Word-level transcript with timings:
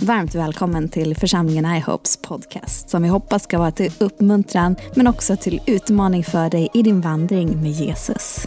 Varmt 0.00 0.34
välkommen 0.34 0.88
till 0.88 1.16
församlingen 1.16 1.76
iHopes 1.76 2.16
podcast 2.16 2.90
som 2.90 3.02
vi 3.02 3.08
hoppas 3.08 3.42
ska 3.42 3.58
vara 3.58 3.70
till 3.70 3.92
uppmuntran 3.98 4.76
men 4.94 5.06
också 5.06 5.36
till 5.36 5.60
utmaning 5.66 6.24
för 6.24 6.50
dig 6.50 6.68
i 6.74 6.82
din 6.82 7.00
vandring 7.00 7.62
med 7.62 7.70
Jesus. 7.70 8.46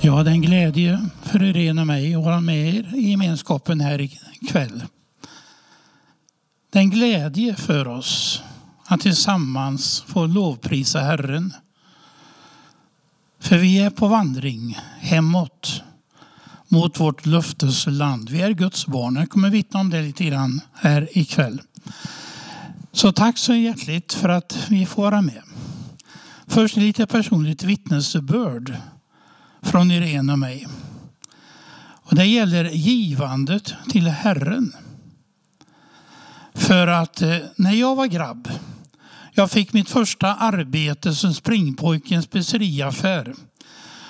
Ja, 0.00 0.22
det 0.22 0.30
är 0.30 0.34
en 0.34 0.42
glädje 0.42 1.00
för 1.22 1.42
Irene 1.42 1.80
och 1.80 1.86
mig 1.86 2.14
att 2.14 2.24
vara 2.24 2.40
med 2.40 2.74
er 2.74 2.94
i 2.94 3.10
gemenskapen 3.10 3.80
här 3.80 4.00
ikväll. 4.00 4.82
Det 6.72 6.78
är 6.78 6.82
en 6.82 6.90
glädje 6.90 7.54
för 7.54 7.88
oss 7.88 8.42
att 8.86 9.00
tillsammans 9.00 10.04
få 10.06 10.26
lovprisa 10.26 11.00
Herren. 11.00 11.52
För 13.40 13.58
vi 13.58 13.78
är 13.78 13.90
på 13.90 14.08
vandring 14.08 14.78
hemåt 14.98 15.82
mot 16.68 17.00
vårt 17.00 17.26
löftesland. 17.26 18.30
Vi 18.30 18.42
är 18.42 18.50
Guds 18.50 18.86
barn. 18.86 19.16
Jag 19.16 19.30
kommer 19.30 19.50
vittna 19.50 19.80
om 19.80 19.90
det 19.90 20.02
lite 20.02 20.24
grann 20.24 20.60
här 20.72 21.18
ikväll. 21.18 21.60
Så 22.92 23.12
tack 23.12 23.38
så 23.38 23.54
hjärtligt 23.54 24.12
för 24.12 24.28
att 24.28 24.66
vi 24.68 24.86
får 24.86 25.02
vara 25.02 25.22
med. 25.22 25.42
Först 26.46 26.76
lite 26.76 27.06
personligt 27.06 27.62
vittnesbörd 27.62 28.76
från 29.62 29.90
Irene 29.90 30.32
och 30.32 30.38
mig. 30.38 30.66
Och 32.04 32.16
det 32.16 32.26
gäller 32.26 32.64
givandet 32.64 33.74
till 33.90 34.08
Herren. 34.08 34.72
För 36.54 36.86
att 36.86 37.22
eh, 37.22 37.36
när 37.56 37.72
jag 37.72 37.96
var 37.96 38.06
grabb, 38.06 38.48
jag 39.36 39.50
fick 39.50 39.72
mitt 39.72 39.90
första 39.90 40.34
arbete 40.34 41.14
som 41.14 41.34
springpojke 41.34 42.14
i 42.14 42.16
en 42.16 42.22
speceriaffär, 42.22 43.34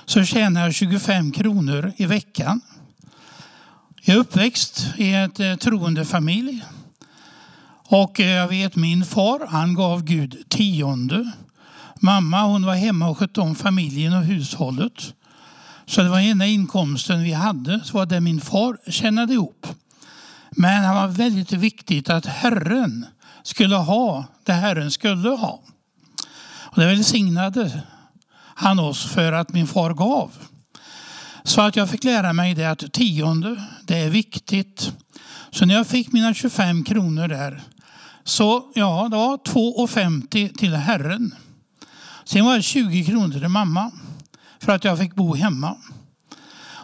så 0.05 0.25
tjänade 0.25 0.67
jag 0.67 0.75
25 0.75 1.33
kronor 1.33 1.92
i 1.97 2.06
veckan. 2.06 2.61
Jag 4.02 4.17
är 4.17 4.20
uppväxt 4.20 4.86
i 4.97 5.12
en 5.12 5.30
eh, 5.39 5.56
troende 5.56 6.05
familj. 6.05 6.64
Och 7.89 8.20
eh, 8.20 8.30
jag 8.30 8.48
vet 8.48 8.77
min 8.77 9.05
far, 9.05 9.47
han 9.48 9.75
gav 9.75 10.05
Gud 10.05 10.48
tionde. 10.48 11.33
Mamma 12.00 12.42
hon 12.42 12.67
var 12.67 12.75
hemma 12.75 13.08
och 13.08 13.19
skötte 13.19 13.41
om 13.41 13.55
familjen 13.55 14.14
och 14.14 14.25
hushållet. 14.25 15.14
Så 15.86 16.02
det 16.02 16.08
var 16.08 16.20
enda 16.20 16.47
inkomsten 16.47 17.22
vi 17.22 17.33
hade, 17.33 17.80
så 17.84 17.98
var 17.98 18.06
det 18.06 18.20
min 18.20 18.41
far 18.41 18.91
tjänade 18.91 19.33
ihop. 19.33 19.67
Men 20.50 20.83
det 20.83 20.95
var 20.95 21.08
väldigt 21.08 21.52
viktigt 21.52 22.11
att 22.11 22.27
Herren 22.27 23.06
skulle 23.45 23.77
ha 23.77 24.25
det 24.45 24.53
Herren 24.53 24.91
skulle 24.91 25.28
ha. 25.28 25.62
Och 26.64 26.81
det 26.81 26.87
välsignade 26.87 27.83
han 28.55 28.78
oss 28.78 29.05
för 29.05 29.33
att 29.33 29.53
min 29.53 29.67
far 29.67 29.95
gav. 29.95 30.31
Så 31.45 31.61
att 31.61 31.77
jag 31.77 31.91
fick 31.91 32.05
lära 32.05 32.33
mig 32.33 32.55
det 32.55 32.64
att 32.64 32.92
tionde, 32.92 33.64
det 33.83 33.98
är 33.98 34.11
viktigt. 34.11 34.92
Så 35.51 35.67
när 35.67 35.75
jag 35.75 35.86
fick 35.86 36.12
mina 36.12 36.34
25 36.34 36.84
kronor 36.84 37.28
där, 37.28 37.62
så 38.25 38.73
ja, 38.75 39.09
det 39.11 39.17
var 39.17 39.36
2,50 39.36 40.56
till 40.56 40.75
Herren. 40.75 41.34
Sen 42.25 42.45
var 42.45 42.56
det 42.56 42.62
20 42.62 43.05
kronor 43.05 43.33
till 43.33 43.48
mamma 43.48 43.91
för 44.58 44.73
att 44.73 44.84
jag 44.84 44.98
fick 44.98 45.14
bo 45.14 45.34
hemma. 45.34 45.77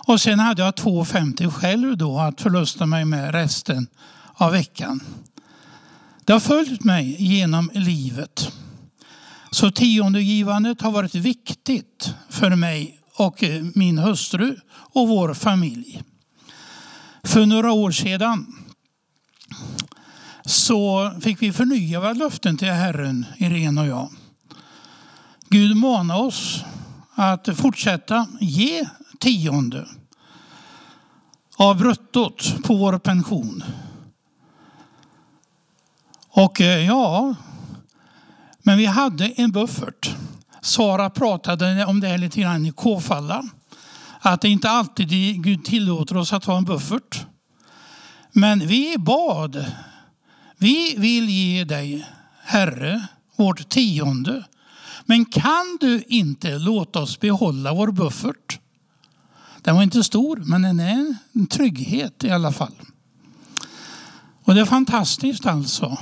Och 0.06 0.20
sen 0.20 0.38
hade 0.38 0.62
jag 0.62 0.74
2,50 0.74 1.50
själv 1.50 1.96
då 1.96 2.18
att 2.18 2.40
förlusta 2.40 2.86
mig 2.86 3.04
med 3.04 3.34
resten 3.34 3.86
av 4.34 4.52
veckan. 4.52 5.00
Det 6.30 6.34
har 6.34 6.40
följt 6.40 6.84
mig 6.84 7.16
genom 7.18 7.70
livet. 7.74 8.52
Så 9.50 9.70
tiondegivandet 9.70 10.80
har 10.80 10.90
varit 10.90 11.14
viktigt 11.14 12.14
för 12.28 12.50
mig 12.50 13.00
och 13.14 13.44
eh, 13.44 13.64
min 13.74 13.98
hustru 13.98 14.56
och 14.70 15.08
vår 15.08 15.34
familj. 15.34 16.02
För 17.22 17.46
några 17.46 17.72
år 17.72 17.90
sedan 17.90 18.46
så 20.44 21.10
fick 21.20 21.42
vi 21.42 21.52
förnya 21.52 22.00
våra 22.00 22.12
löften 22.12 22.56
till 22.56 22.72
Herren, 22.72 23.26
Irene 23.38 23.80
och 23.80 23.86
jag. 23.86 24.10
Gud 25.48 25.76
manar 25.76 26.16
oss 26.16 26.64
att 27.14 27.48
fortsätta 27.56 28.26
ge 28.40 28.88
tionde 29.20 29.86
av 31.56 31.76
bruttot 31.76 32.54
på 32.64 32.74
vår 32.74 32.98
pension. 32.98 33.64
Och 36.32 36.60
eh, 36.60 36.86
ja, 36.86 37.34
men 38.62 38.78
vi 38.78 38.86
hade 38.86 39.26
en 39.26 39.52
buffert. 39.52 40.14
Sara 40.60 41.10
pratade 41.10 41.84
om 41.84 42.00
det 42.00 42.08
här 42.08 42.18
lite 42.18 42.40
grann 42.40 42.66
i 42.66 42.72
K-falla. 42.72 43.44
Att 44.20 44.40
det 44.40 44.48
inte 44.48 44.70
alltid 44.70 45.08
Gud 45.42 45.64
tillåter 45.64 46.16
oss 46.16 46.32
att 46.32 46.44
ha 46.44 46.56
en 46.56 46.64
buffert. 46.64 47.26
Men 48.32 48.66
vi 48.66 48.96
bad. 48.98 49.64
Vi 50.58 50.94
vill 50.98 51.28
ge 51.28 51.64
dig, 51.64 52.06
Herre, 52.44 53.06
vårt 53.36 53.68
tionde. 53.68 54.44
Men 55.04 55.24
kan 55.24 55.78
du 55.80 56.02
inte 56.08 56.58
låta 56.58 57.00
oss 57.00 57.20
behålla 57.20 57.74
vår 57.74 57.92
buffert? 57.92 58.58
Den 59.62 59.74
var 59.76 59.82
inte 59.82 60.04
stor, 60.04 60.36
men 60.36 60.62
den 60.62 60.80
är 60.80 61.14
en 61.32 61.46
trygghet 61.46 62.24
i 62.24 62.30
alla 62.30 62.52
fall. 62.52 62.74
Och 64.44 64.54
det 64.54 64.60
är 64.60 64.64
fantastiskt 64.64 65.46
alltså. 65.46 65.98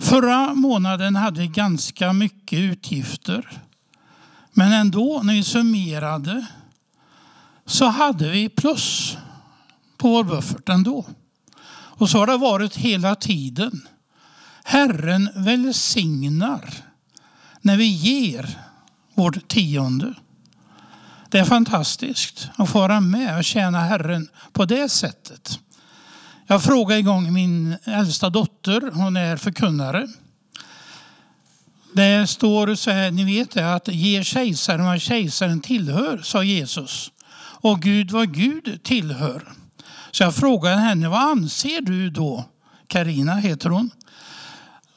Förra 0.00 0.54
månaden 0.54 1.16
hade 1.16 1.40
vi 1.40 1.46
ganska 1.46 2.12
mycket 2.12 2.58
utgifter. 2.58 3.62
Men 4.52 4.72
ändå, 4.72 5.20
när 5.24 5.34
vi 5.34 5.44
summerade, 5.44 6.46
så 7.66 7.86
hade 7.86 8.30
vi 8.30 8.48
plus 8.48 9.16
på 9.98 10.08
vår 10.08 10.24
buffert 10.24 10.68
ändå. 10.68 11.06
Och 11.72 12.10
så 12.10 12.18
har 12.18 12.26
det 12.26 12.36
varit 12.36 12.76
hela 12.76 13.14
tiden. 13.14 13.88
Herren 14.64 15.30
välsignar 15.34 16.74
när 17.60 17.76
vi 17.76 17.86
ger 17.86 18.58
vårt 19.14 19.48
tionde. 19.48 20.14
Det 21.28 21.38
är 21.38 21.44
fantastiskt 21.44 22.48
att 22.56 22.70
få 22.70 22.78
vara 22.78 23.00
med 23.00 23.38
och 23.38 23.44
tjäna 23.44 23.80
Herren 23.80 24.28
på 24.52 24.64
det 24.64 24.88
sättet. 24.88 25.58
Jag 26.50 26.62
frågade 26.62 27.00
en 27.00 27.04
gång 27.04 27.32
min 27.32 27.76
äldsta 27.84 28.30
dotter, 28.30 28.90
hon 28.94 29.16
är 29.16 29.36
förkunnare. 29.36 30.08
Det 31.94 32.26
står 32.26 32.74
så 32.74 32.90
här, 32.90 33.10
ni 33.10 33.24
vet 33.24 33.50
det, 33.50 33.74
att 33.74 33.88
ge 33.88 34.24
kejsaren 34.24 34.84
vad 34.84 35.00
kejsaren 35.00 35.60
tillhör, 35.60 36.18
sa 36.18 36.42
Jesus. 36.42 37.10
Och 37.36 37.80
Gud 37.82 38.10
vad 38.10 38.34
Gud 38.34 38.82
tillhör. 38.82 39.52
Så 40.10 40.22
jag 40.22 40.34
frågade 40.34 40.76
henne, 40.76 41.08
vad 41.08 41.20
anser 41.20 41.80
du 41.80 42.10
då? 42.10 42.44
Karina 42.86 43.34
heter 43.34 43.70
hon. 43.70 43.90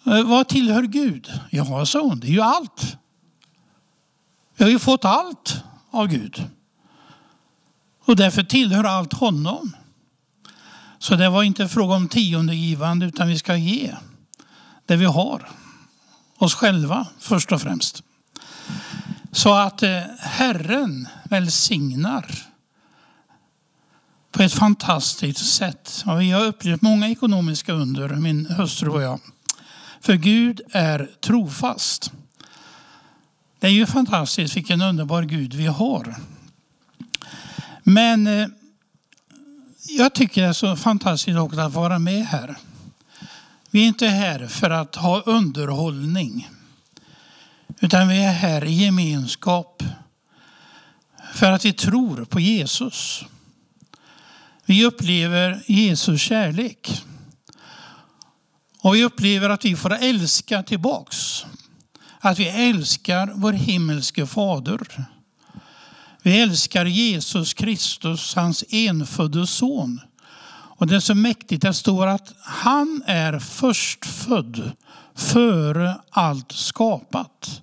Eh, 0.06 0.24
vad 0.24 0.48
tillhör 0.48 0.84
Gud? 0.84 1.32
Ja, 1.50 1.86
sa 1.86 2.02
hon, 2.02 2.20
det 2.20 2.28
är 2.28 2.32
ju 2.32 2.42
allt. 2.42 2.98
Vi 4.58 4.64
har 4.64 4.72
ju 4.72 4.80
fått 4.80 5.06
allt 5.06 5.64
av 5.92 6.08
Gud. 6.08 6.44
Och 8.06 8.16
därför 8.16 8.44
tillhör 8.44 8.84
allt 8.84 9.14
honom. 9.14 9.74
Så 11.04 11.16
det 11.16 11.30
var 11.30 11.44
inte 11.44 11.68
fråga 11.68 11.96
om 11.96 12.08
tiondegivande 12.08 13.06
utan 13.06 13.28
vi 13.28 13.38
ska 13.38 13.56
ge 13.56 13.96
det 14.86 14.96
vi 14.96 15.06
har. 15.06 15.50
Oss 16.38 16.56
själva 16.56 17.08
först 17.20 17.52
och 17.52 17.62
främst. 17.62 18.04
Så 19.32 19.54
att 19.54 19.84
eh, 19.84 20.02
Herren 20.20 21.08
välsignar 21.24 22.26
på 24.32 24.44
ett 24.44 24.54
fantastiskt 24.54 25.54
sätt. 25.54 26.04
Och 26.06 26.22
vi 26.22 26.32
har 26.32 26.46
upplevt 26.46 26.82
många 26.82 27.10
ekonomiska 27.10 27.74
under, 27.74 28.10
min 28.10 28.46
hustru 28.46 28.90
och 28.90 29.02
jag. 29.02 29.20
För 30.02 30.14
Gud 30.14 30.62
är 30.72 31.10
trofast. 31.22 32.12
Det 33.60 33.68
är 33.68 33.72
ju 33.72 33.86
fantastiskt 33.86 34.58
vilken 34.58 34.82
underbar 34.82 35.24
Gud 35.24 35.54
vi 35.54 35.68
har. 35.68 36.16
Men 37.84 38.28
eh, 38.28 38.48
jag 39.86 40.14
tycker 40.14 40.42
det 40.42 40.48
är 40.48 40.54
så 40.54 40.76
fantastiskt 40.76 41.38
också 41.38 41.60
att 41.60 41.74
vara 41.74 42.00
med 42.00 42.26
här. 42.26 42.56
Vi 43.72 43.84
är 43.84 43.88
inte 43.88 44.08
här 44.08 44.48
för 44.48 44.70
att 44.70 44.96
ha 44.96 45.22
underhållning. 45.22 46.50
Utan 47.80 48.08
vi 48.08 48.24
är 48.24 48.32
här 48.32 48.64
i 48.64 48.72
gemenskap 48.72 49.84
för 51.34 51.52
att 51.52 51.66
vi 51.66 51.74
tror 51.74 52.26
på 52.26 52.40
Jesus. 52.40 53.26
Vi 54.66 54.86
upplever 54.86 55.64
Jesus 55.68 56.22
kärlek. 56.22 57.04
Och 58.80 58.96
vi 58.96 59.04
upplever 59.04 59.50
att 59.50 59.66
vi 59.66 59.76
får 59.76 59.94
älska 59.94 60.64
tillbaks. 60.64 61.46
Att 62.20 62.40
vi 62.40 62.48
älskar 62.48 63.32
vår 63.36 63.54
himmelske 63.54 64.28
fader. 64.28 65.06
Vi 66.26 66.42
älskar 66.42 66.86
Jesus 66.86 67.54
Kristus, 67.54 68.36
hans 68.36 68.64
enfödde 68.70 69.48
son. 69.48 70.02
Och 70.52 70.88
det 70.88 70.96
är 70.96 71.00
så 71.00 71.16
mäktigt, 71.16 71.62
det 71.62 71.74
står 71.74 72.08
att 72.08 72.34
han 72.42 73.04
är 73.06 73.40
förstfödd 73.40 74.72
före 75.16 75.96
allt 76.10 76.52
skapat. 76.52 77.62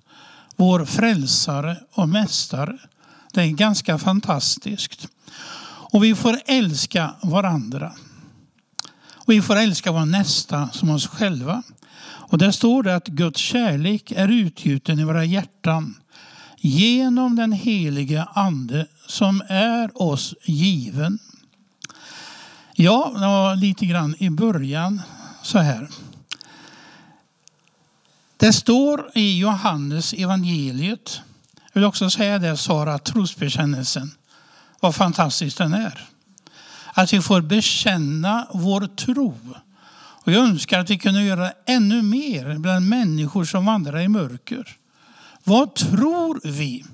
Vår 0.55 0.85
frälsare 0.85 1.77
och 1.91 2.09
mästare. 2.09 2.77
Det 3.33 3.41
är 3.41 3.47
ganska 3.47 3.97
fantastiskt. 3.97 5.07
Och 5.63 6.03
vi 6.03 6.15
får 6.15 6.39
älska 6.45 7.15
varandra. 7.21 7.91
Och 9.13 9.33
vi 9.33 9.41
får 9.41 9.55
älska 9.55 9.91
vår 9.91 10.05
nästa 10.05 10.69
som 10.69 10.89
oss 10.89 11.07
själva. 11.07 11.63
Och 12.03 12.37
där 12.37 12.51
står 12.51 12.83
det 12.83 12.95
att 12.95 13.07
Guds 13.07 13.39
kärlek 13.39 14.11
är 14.11 14.27
utgjuten 14.27 14.99
i 14.99 15.03
våra 15.03 15.25
hjärtan 15.25 15.95
genom 16.61 17.35
den 17.35 17.51
helige 17.51 18.23
Ande 18.33 18.87
som 19.07 19.41
är 19.47 20.01
oss 20.01 20.33
given. 20.43 21.19
Ja, 22.73 23.11
det 23.13 23.19
var 23.19 23.55
lite 23.55 23.85
grann 23.85 24.15
i 24.19 24.29
början 24.29 25.01
så 25.43 25.59
här. 25.59 25.89
Det 28.37 28.53
står 28.53 29.11
i 29.13 29.39
Johannes 29.39 30.13
evangeliet, 30.13 31.21
jag 31.73 31.81
vill 31.81 31.87
också 31.87 32.09
säga 32.09 32.39
det 32.39 32.57
Sara, 32.57 32.99
trosbekännelsen, 32.99 34.11
vad 34.79 34.95
fantastisk 34.95 35.57
den 35.57 35.73
är. 35.73 36.07
Att 36.93 37.13
vi 37.13 37.21
får 37.21 37.41
bekänna 37.41 38.47
vår 38.53 38.95
tro. 38.95 39.37
Och 40.23 40.31
jag 40.31 40.43
önskar 40.43 40.79
att 40.79 40.89
vi 40.89 40.97
kunde 40.97 41.23
göra 41.23 41.51
ännu 41.65 42.01
mer 42.01 42.57
bland 42.57 42.89
människor 42.89 43.45
som 43.45 43.65
vandrar 43.65 43.99
i 43.99 44.07
mörker. 44.07 44.77
Vad 45.43 45.75
tror 45.75 46.41
vi? 46.43 46.85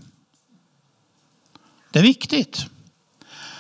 Det 1.92 2.00
är 2.00 2.04
viktigt. 2.04 2.66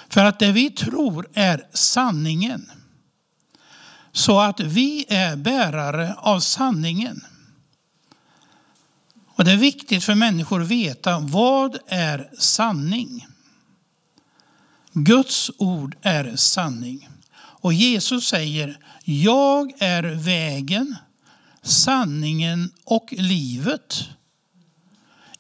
För 0.10 0.26
att 0.26 0.40
det 0.40 0.52
vi 0.52 0.70
tror 0.70 1.28
är 1.34 1.68
sanningen. 1.74 2.72
Så 4.12 4.40
att 4.40 4.60
vi 4.60 5.06
är 5.08 5.36
bärare 5.36 6.14
av 6.18 6.40
sanningen. 6.40 7.26
Och 9.28 9.46
Det 9.46 9.52
är 9.52 9.58
viktigt 9.58 10.04
för 10.04 10.16
människor 10.16 10.62
att 10.62 10.68
veta 10.68 11.20
vad 11.20 11.78
är 11.88 12.30
sanning. 12.38 13.28
Guds 14.94 15.52
ord 15.58 15.96
är 16.02 16.36
sanning. 16.36 17.10
Och 17.36 17.74
Jesus 17.74 18.28
säger, 18.28 18.80
jag 19.04 19.74
är 19.82 20.04
vägen, 20.04 20.96
sanningen 21.62 22.72
och 22.84 23.14
livet. 23.18 24.10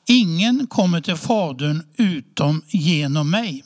Ingen 0.09 0.68
kommer 0.68 1.01
till 1.01 1.15
Fadern 1.15 1.83
utom 1.98 2.62
genom 2.68 3.30
mig. 3.30 3.63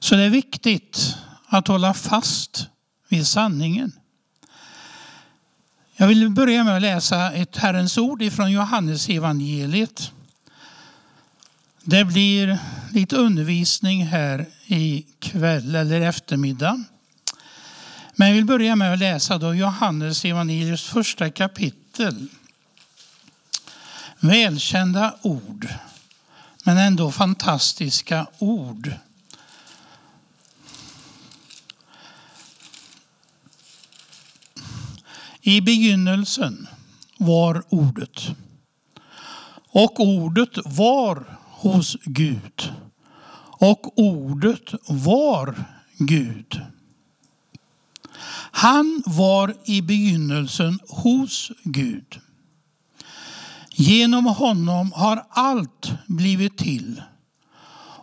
Så 0.00 0.16
det 0.16 0.22
är 0.22 0.30
viktigt 0.30 1.16
att 1.46 1.68
hålla 1.68 1.94
fast 1.94 2.66
vid 3.08 3.26
sanningen. 3.26 3.92
Jag 5.96 6.08
vill 6.08 6.30
börja 6.30 6.64
med 6.64 6.76
att 6.76 6.82
läsa 6.82 7.32
ett 7.32 7.56
Herrens 7.56 7.98
ord 7.98 8.32
från 8.32 8.52
Johannes 8.52 9.08
evangeliet. 9.08 10.12
Det 11.84 12.04
blir 12.04 12.58
lite 12.92 13.16
undervisning 13.16 14.06
här 14.06 14.46
i 14.66 15.06
kväll 15.18 15.74
eller 15.74 16.00
eftermiddag. 16.00 16.84
Men 18.14 18.28
jag 18.28 18.34
vill 18.34 18.44
börja 18.44 18.76
med 18.76 18.92
att 18.92 18.98
läsa 18.98 19.38
då 19.38 19.54
Johannes 19.54 20.24
evangeliets 20.24 20.82
första 20.82 21.30
kapitel. 21.30 22.28
Välkända 24.24 25.14
ord, 25.22 25.68
men 26.64 26.78
ändå 26.78 27.10
fantastiska 27.12 28.26
ord. 28.38 28.92
I 35.40 35.60
begynnelsen 35.60 36.68
var 37.18 37.64
ordet. 37.68 38.26
Och 39.68 40.00
ordet 40.00 40.58
var 40.64 41.38
hos 41.50 41.96
Gud. 42.04 42.72
Och 43.58 43.98
ordet 43.98 44.74
var 44.88 45.64
Gud. 45.98 46.60
Han 48.50 49.02
var 49.06 49.54
i 49.64 49.82
begynnelsen 49.82 50.78
hos 50.88 51.52
Gud. 51.64 52.20
Genom 53.76 54.26
honom 54.26 54.92
har 54.92 55.26
allt 55.30 55.92
blivit 56.06 56.58
till. 56.58 57.02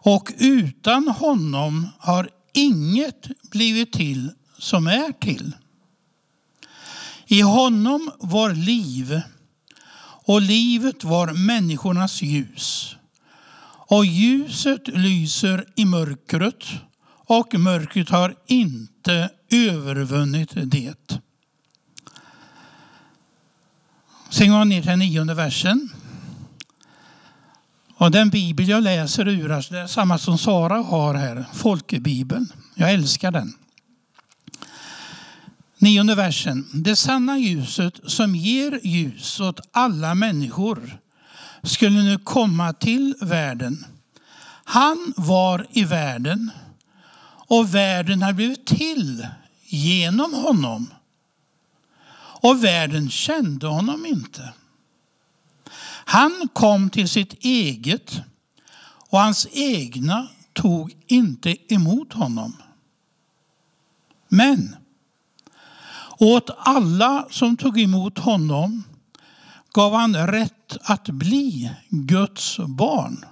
Och 0.03 0.31
utan 0.38 1.07
honom 1.07 1.88
har 2.00 2.29
inget 2.53 3.27
blivit 3.51 3.94
till 3.94 4.31
som 4.57 4.88
är 4.88 5.12
till. 5.12 5.51
I 7.27 7.41
honom 7.41 8.12
var 8.19 8.53
liv 8.53 9.21
och 10.25 10.41
livet 10.41 11.03
var 11.03 11.33
människornas 11.33 12.21
ljus. 12.21 12.95
Och 13.88 14.06
ljuset 14.06 14.88
lyser 14.88 15.65
i 15.75 15.85
mörkret 15.85 16.63
och 17.27 17.53
mörkret 17.59 18.09
har 18.09 18.35
inte 18.47 19.29
övervunnit 19.51 20.51
det. 20.53 21.21
Sen 24.31 24.50
går 24.50 24.57
jag 24.57 24.68
ner 24.68 24.81
till 24.81 24.89
den 24.89 25.00
nionde 25.00 25.33
versen. 25.33 25.89
Och 27.95 28.12
den 28.12 28.30
bibel 28.30 28.69
jag 28.69 28.83
läser 28.83 29.28
ur, 29.28 29.51
alltså 29.51 29.74
det 29.74 29.80
är 29.80 29.88
samma 29.88 30.18
som 30.18 30.38
Sara 30.38 30.78
har 30.78 31.13
här, 31.13 31.45
Folkebibeln. 31.54 32.54
Jag 32.75 32.94
älskar 32.94 33.31
den. 33.31 33.54
Nionde 35.78 36.16
versen. 36.16 36.68
Det 36.74 36.95
sanna 36.95 37.38
ljuset 37.38 38.00
som 38.06 38.36
ger 38.36 38.80
ljus 38.83 39.39
åt 39.39 39.60
alla 39.72 40.16
människor 40.16 41.00
skulle 41.63 42.04
nu 42.04 42.18
komma 42.18 42.74
till 42.74 43.16
världen. 43.22 43.86
Han 44.63 45.13
var 45.18 45.68
i 45.72 45.83
världen 45.83 46.51
och 47.48 47.75
världen 47.75 48.22
har 48.22 48.33
blivit 48.33 48.66
till 48.66 49.28
genom 49.66 50.33
honom. 50.33 50.89
Och 52.41 52.63
världen 52.63 53.09
kände 53.09 53.67
honom 53.67 54.05
inte. 54.05 54.53
Han 56.05 56.49
kom 56.53 56.89
till 56.89 57.09
sitt 57.09 57.33
eget 57.45 58.21
och 59.09 59.19
hans 59.19 59.47
egna 59.51 60.27
tog 60.53 60.95
inte 61.07 61.73
emot 61.73 62.13
honom. 62.13 62.57
Men 64.27 64.75
åt 66.19 66.49
alla 66.57 67.27
som 67.30 67.57
tog 67.57 67.80
emot 67.80 68.18
honom 68.18 68.83
gav 69.73 69.94
han 69.94 70.27
rätt 70.27 70.77
att 70.81 71.09
bli 71.09 71.71
Guds 71.89 72.57
barn. 72.57 73.25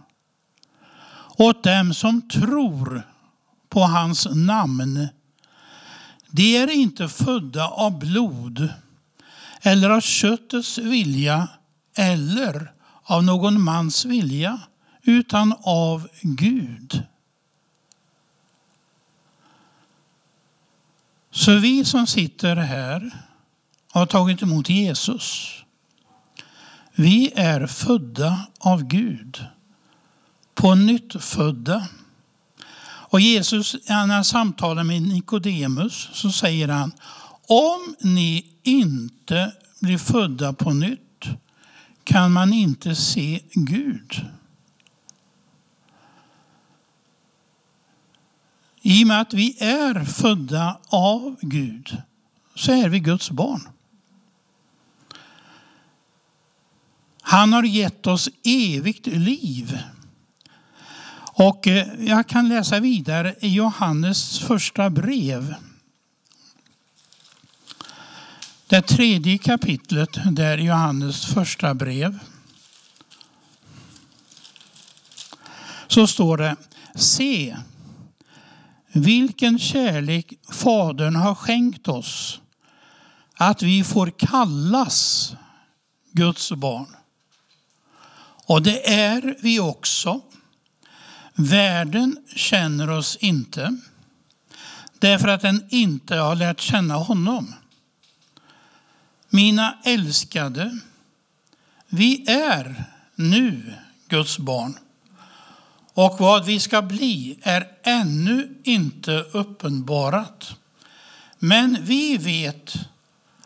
Åt 1.37 1.63
dem 1.63 1.93
som 1.93 2.21
tror 2.21 3.03
på 3.69 3.79
hans 3.79 4.27
namn. 4.31 5.07
De 6.27 6.57
är 6.57 6.69
inte 6.69 7.07
födda 7.09 7.67
av 7.67 7.99
blod 7.99 8.69
eller 9.61 9.89
av 9.89 10.01
köttets 10.01 10.77
vilja 10.77 11.47
eller 11.95 12.71
av 13.03 13.23
någon 13.23 13.61
mans 13.61 14.05
vilja 14.05 14.59
utan 15.03 15.55
av 15.63 16.07
Gud. 16.21 17.03
Så 21.31 21.55
vi 21.55 21.85
som 21.85 22.07
sitter 22.07 22.55
här 22.55 23.11
har 23.91 24.05
tagit 24.05 24.41
emot 24.41 24.69
Jesus. 24.69 25.55
Vi 26.95 27.31
är 27.35 27.67
födda 27.67 28.47
av 28.59 28.83
Gud. 28.83 29.45
På 30.53 30.75
nytt 30.75 31.23
födda. 31.23 31.87
Och 33.11 33.19
Jesus, 33.19 33.75
när 33.89 34.07
han 34.07 34.25
samtalar 34.25 34.83
med 34.83 35.01
Nikodemus, 35.01 36.09
så 36.13 36.31
säger 36.31 36.67
han 36.67 36.91
om 37.49 37.95
ni 37.99 38.45
inte 38.63 39.53
blir 39.79 39.97
födda 39.97 40.53
på 40.53 40.73
nytt 40.73 41.25
kan 42.03 42.31
man 42.31 42.53
inte 42.53 42.95
se 42.95 43.41
Gud. 43.53 44.25
I 48.81 49.03
och 49.03 49.07
med 49.07 49.21
att 49.21 49.33
vi 49.33 49.57
är 49.59 50.05
födda 50.05 50.79
av 50.87 51.35
Gud 51.41 51.97
så 52.55 52.71
är 52.71 52.89
vi 52.89 52.99
Guds 52.99 53.31
barn. 53.31 53.69
Han 57.21 57.53
har 57.53 57.63
gett 57.63 58.07
oss 58.07 58.29
evigt 58.43 59.07
liv. 59.07 59.79
Och 61.33 61.67
eh, 61.67 61.87
jag 61.99 62.27
kan 62.27 62.49
läsa 62.49 62.79
vidare 62.79 63.35
i 63.39 63.47
Johannes 63.47 64.39
första 64.39 64.89
brev. 64.89 65.55
Det 68.69 68.81
tredje 68.81 69.37
kapitlet, 69.37 70.09
där 70.31 70.57
Johannes 70.57 71.25
första 71.25 71.73
brev. 71.73 72.19
Så 75.87 76.07
står 76.07 76.37
det, 76.37 76.55
se 76.95 77.57
vilken 78.93 79.59
kärlek 79.59 80.33
Fadern 80.51 81.15
har 81.15 81.35
skänkt 81.35 81.87
oss 81.87 82.41
att 83.33 83.61
vi 83.61 83.83
får 83.83 84.11
kallas 84.17 85.33
Guds 86.11 86.51
barn. 86.51 86.95
Och 88.45 88.61
det 88.61 88.93
är 88.93 89.35
vi 89.41 89.59
också. 89.59 90.21
Världen 91.33 92.17
känner 92.35 92.89
oss 92.89 93.15
inte 93.15 93.77
därför 94.99 95.27
att 95.27 95.41
den 95.41 95.65
inte 95.69 96.15
har 96.15 96.35
lärt 96.35 96.59
känna 96.59 96.95
honom. 96.95 97.53
Mina 99.29 99.77
älskade, 99.83 100.79
vi 101.87 102.29
är 102.29 102.83
nu 103.15 103.73
Guds 104.07 104.37
barn. 104.37 104.77
Och 105.93 106.15
vad 106.19 106.45
vi 106.45 106.59
ska 106.59 106.81
bli 106.81 107.39
är 107.41 107.67
ännu 107.83 108.61
inte 108.63 109.11
uppenbarat. 109.11 110.55
Men 111.39 111.77
vi 111.81 112.17
vet 112.17 112.73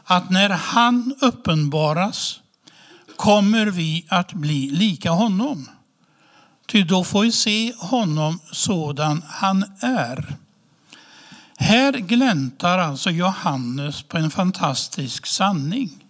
att 0.04 0.30
när 0.30 0.50
han 0.50 1.16
uppenbaras 1.22 2.40
kommer 3.16 3.66
vi 3.66 4.06
att 4.10 4.34
bli 4.34 4.70
lika 4.70 5.12
honom. 5.12 5.70
Ty 6.68 6.84
då 6.84 7.04
får 7.04 7.22
vi 7.22 7.32
se 7.32 7.74
honom 7.78 8.40
sådan 8.52 9.24
han 9.28 9.66
är. 9.80 10.36
Här 11.58 11.94
gläntar 11.94 12.78
alltså 12.78 13.10
Johannes 13.10 14.04
på 14.04 14.18
en 14.18 14.32
fantastisk 14.32 15.26
sanning. 15.26 16.06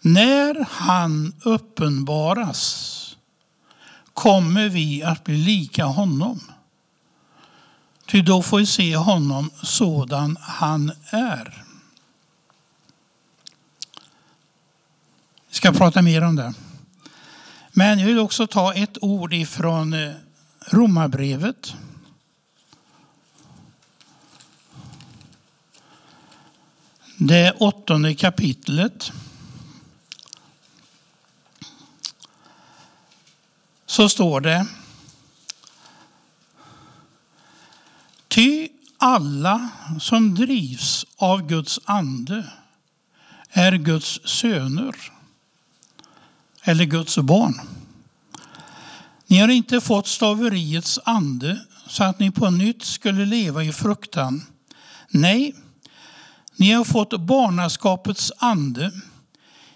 När 0.00 0.66
han 0.70 1.32
uppenbaras 1.42 3.16
kommer 4.14 4.68
vi 4.68 5.02
att 5.02 5.24
bli 5.24 5.36
lika 5.36 5.84
honom. 5.84 6.40
Ty 8.06 8.22
då 8.22 8.42
får 8.42 8.58
vi 8.58 8.66
se 8.66 8.96
honom 8.96 9.50
sådan 9.62 10.36
han 10.40 10.92
är. 11.10 11.64
Vi 15.48 15.54
ska 15.54 15.72
prata 15.72 16.02
mer 16.02 16.22
om 16.22 16.36
det. 16.36 16.54
Men 17.72 17.98
jag 17.98 18.06
vill 18.06 18.18
också 18.18 18.46
ta 18.46 18.74
ett 18.74 18.98
ord 19.00 19.34
ifrån 19.34 19.92
eh, 19.92 20.12
Romarbrevet. 20.60 21.74
Det 27.18 27.52
åttonde 27.52 28.14
kapitlet. 28.14 29.12
Så 33.86 34.08
står 34.08 34.40
det. 34.40 34.66
Ty 38.28 38.68
alla 38.98 39.68
som 40.00 40.34
drivs 40.34 41.06
av 41.16 41.46
Guds 41.46 41.80
ande 41.84 42.52
är 43.50 43.72
Guds 43.72 44.20
söner 44.24 44.94
eller 46.62 46.84
Guds 46.84 47.18
barn. 47.18 47.60
Ni 49.26 49.38
har 49.38 49.48
inte 49.48 49.80
fått 49.80 50.06
staveriets 50.06 50.98
ande 51.04 51.60
så 51.86 52.04
att 52.04 52.18
ni 52.18 52.30
på 52.30 52.50
nytt 52.50 52.84
skulle 52.84 53.24
leva 53.24 53.64
i 53.64 53.72
fruktan. 53.72 54.46
Nej, 55.08 55.54
ni 56.56 56.72
har 56.72 56.84
fått 56.84 57.20
barnaskapets 57.20 58.32
ande 58.38 58.92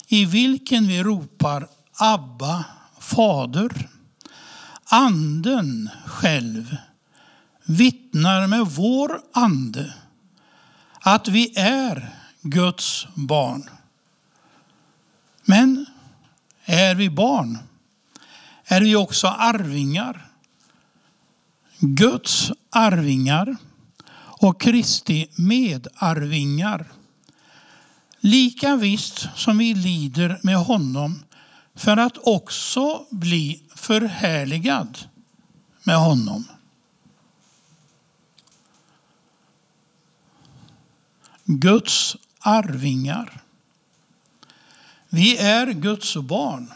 i 0.09 0.25
vilken 0.25 0.89
vi 0.89 1.03
ropar 1.03 1.69
Abba, 1.99 2.65
Fader. 2.99 3.89
Anden 4.85 5.91
själv 6.07 6.77
vittnar 7.65 8.47
med 8.47 8.67
vår 8.67 9.21
ande 9.33 9.95
att 11.01 11.29
vi 11.29 11.59
är 11.59 12.15
Guds 12.43 13.07
barn. 13.15 13.71
Men 15.45 15.87
är 16.65 16.95
vi 16.95 17.11
barn 17.11 17.59
är 18.73 18.81
vi 18.81 18.97
också 18.97 19.27
arvingar. 19.27 20.27
Guds 21.79 22.53
arvingar 22.71 23.57
och 24.41 24.61
Kristi 24.61 25.29
medarvingar. 25.37 26.93
Lika 28.21 28.77
visst 28.77 29.29
som 29.37 29.59
vi 29.59 29.75
lider 29.75 30.41
med 30.43 30.57
honom 30.57 31.23
för 31.75 31.97
att 31.97 32.19
också 32.19 33.07
bli 33.11 33.63
förhärligad 33.75 34.99
med 35.83 35.97
honom. 35.97 36.45
Guds 41.45 42.17
arvingar. 42.39 43.43
Vi 45.09 45.37
är 45.37 45.73
Guds 45.73 46.17
barn. 46.17 46.73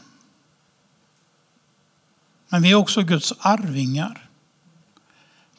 Men 2.48 2.62
vi 2.62 2.70
är 2.70 2.74
också 2.74 3.02
Guds 3.02 3.32
arvingar. 3.38 4.23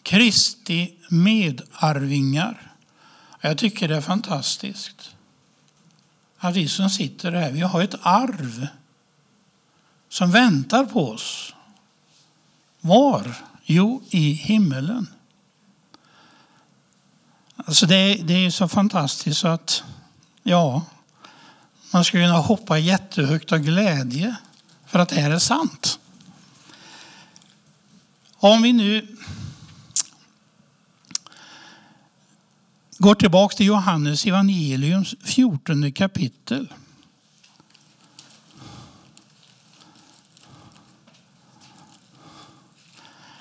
Kristi 0.05 0.93
medarvingar. 1.09 2.71
Jag 3.41 3.57
tycker 3.57 3.87
det 3.87 3.95
är 3.95 4.01
fantastiskt 4.01 5.15
att 6.37 6.55
vi 6.55 6.67
som 6.67 6.89
sitter 6.89 7.31
här, 7.31 7.51
vi 7.51 7.61
har 7.61 7.81
ett 7.81 7.95
arv 8.01 8.67
som 10.09 10.31
väntar 10.31 10.85
på 10.85 11.09
oss. 11.09 11.53
Var? 12.81 13.35
Jo, 13.63 14.03
i 14.09 14.31
himmelen. 14.31 15.07
Alltså 17.55 17.85
det, 17.85 18.15
det 18.15 18.45
är 18.45 18.49
så 18.49 18.67
fantastiskt 18.67 19.39
så 19.39 19.47
att, 19.47 19.83
ja, 20.43 20.85
man 21.91 22.05
skulle 22.05 22.23
kunna 22.23 22.37
hoppa 22.37 22.77
jättehögt 22.77 23.51
av 23.51 23.59
glädje 23.59 24.35
för 24.85 24.99
att 24.99 25.09
det 25.09 25.21
här 25.21 25.31
är 25.31 25.39
sant. 25.39 25.99
Om 28.35 28.61
vi 28.61 28.73
nu 28.73 29.14
går 32.97 33.15
tillbaka 33.15 33.55
till 33.55 33.65
Johannes 33.65 34.25
evangeliums 34.25 35.15
14 35.23 35.91
kapitel. 35.91 36.67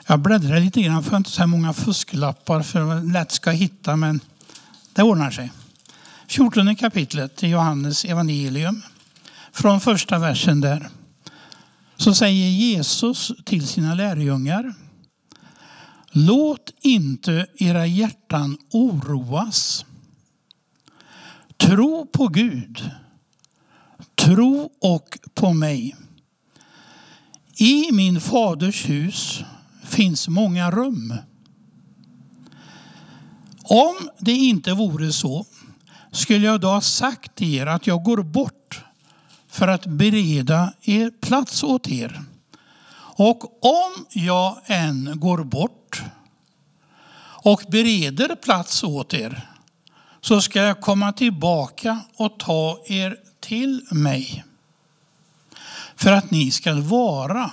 Jag 0.06 0.20
bläddrar 0.20 0.60
lite 0.60 0.82
grann 0.82 1.04
för 1.04 1.10
att 1.10 1.18
inte 1.18 1.30
så 1.30 1.40
här 1.40 1.46
många 1.46 1.72
fusklappar 1.72 2.62
för 2.62 2.98
att 2.98 3.12
lätt 3.12 3.32
ska 3.32 3.50
hitta, 3.50 3.96
men 3.96 4.20
det 4.92 5.02
ordnar 5.02 5.30
sig. 5.30 5.52
14 6.26 6.76
kapitlet 6.76 7.42
i 7.42 7.48
Johannes 7.48 8.04
evangelium, 8.04 8.82
från 9.52 9.80
första 9.80 10.18
versen 10.18 10.60
där, 10.60 10.88
så 11.96 12.14
säger 12.14 12.48
Jesus 12.48 13.32
till 13.44 13.66
sina 13.66 13.94
lärjungar 13.94 14.74
Låt 16.16 16.72
inte 16.80 17.46
era 17.56 17.86
hjärtan 17.86 18.58
oroas. 18.70 19.84
Tro 21.56 22.06
på 22.06 22.28
Gud. 22.28 22.90
Tro 24.14 24.70
och 24.80 25.18
på 25.34 25.52
mig. 25.52 25.96
I 27.56 27.92
min 27.92 28.20
faders 28.20 28.88
hus 28.88 29.42
finns 29.84 30.28
många 30.28 30.70
rum. 30.70 31.14
Om 33.62 34.10
det 34.18 34.32
inte 34.32 34.72
vore 34.72 35.12
så 35.12 35.46
skulle 36.12 36.46
jag 36.46 36.60
då 36.60 36.68
ha 36.68 36.80
sagt 36.80 37.34
till 37.34 37.54
er 37.54 37.66
att 37.66 37.86
jag 37.86 38.02
går 38.02 38.22
bort 38.22 38.84
för 39.48 39.68
att 39.68 39.86
bereda 39.86 40.72
er 40.82 41.10
plats 41.10 41.62
åt 41.62 41.88
er. 41.88 42.22
Och 43.16 43.64
om 43.64 44.06
jag 44.10 44.58
än 44.64 45.12
går 45.14 45.44
bort 45.44 45.83
och 47.44 47.62
bereder 47.68 48.36
plats 48.36 48.84
åt 48.84 49.14
er 49.14 49.48
så 50.20 50.40
ska 50.40 50.62
jag 50.62 50.80
komma 50.80 51.12
tillbaka 51.12 52.00
och 52.14 52.38
ta 52.38 52.82
er 52.86 53.16
till 53.40 53.86
mig. 53.90 54.44
För 55.96 56.12
att 56.12 56.30
ni 56.30 56.50
ska 56.50 56.74
vara 56.74 57.50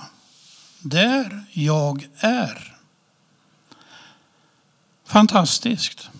där 0.80 1.44
jag 1.52 2.08
är. 2.18 2.76
Fantastiskt. 5.04 6.10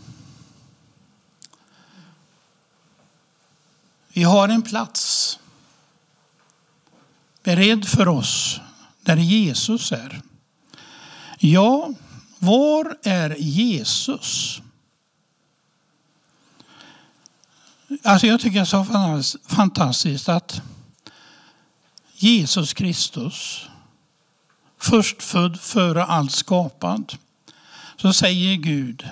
Vi 4.09 4.23
har 4.23 4.49
en 4.49 4.63
plats 4.63 5.39
beredd 7.43 7.89
för 7.89 8.09
oss 8.09 8.61
där 9.01 9.17
Jesus 9.17 9.93
är. 9.93 10.23
Ja, 11.39 11.91
var 12.43 12.97
är 13.03 13.37
Jesus? 13.39 14.63
Alltså 18.03 18.27
jag 18.27 18.41
tycker 18.41 18.55
det 18.55 18.61
är 18.61 19.23
så 19.23 19.39
fantastiskt 19.47 20.29
att 20.29 20.63
Jesus 22.15 22.73
Kristus, 22.73 23.69
förstfödd 24.79 25.61
före 25.61 26.05
allt 26.05 26.33
skapad, 26.33 27.13
så 27.97 28.13
säger 28.13 28.57
Gud, 28.57 29.09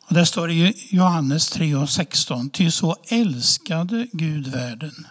Och 0.00 0.14
det 0.14 0.26
står 0.26 0.50
i 0.50 0.88
Johannes 0.90 1.50
3 1.50 1.74
och 1.74 1.90
16. 1.90 2.50
Ty 2.50 2.70
så 2.70 2.96
älskade 3.08 4.06
Gud 4.12 4.46
världen 4.46 5.06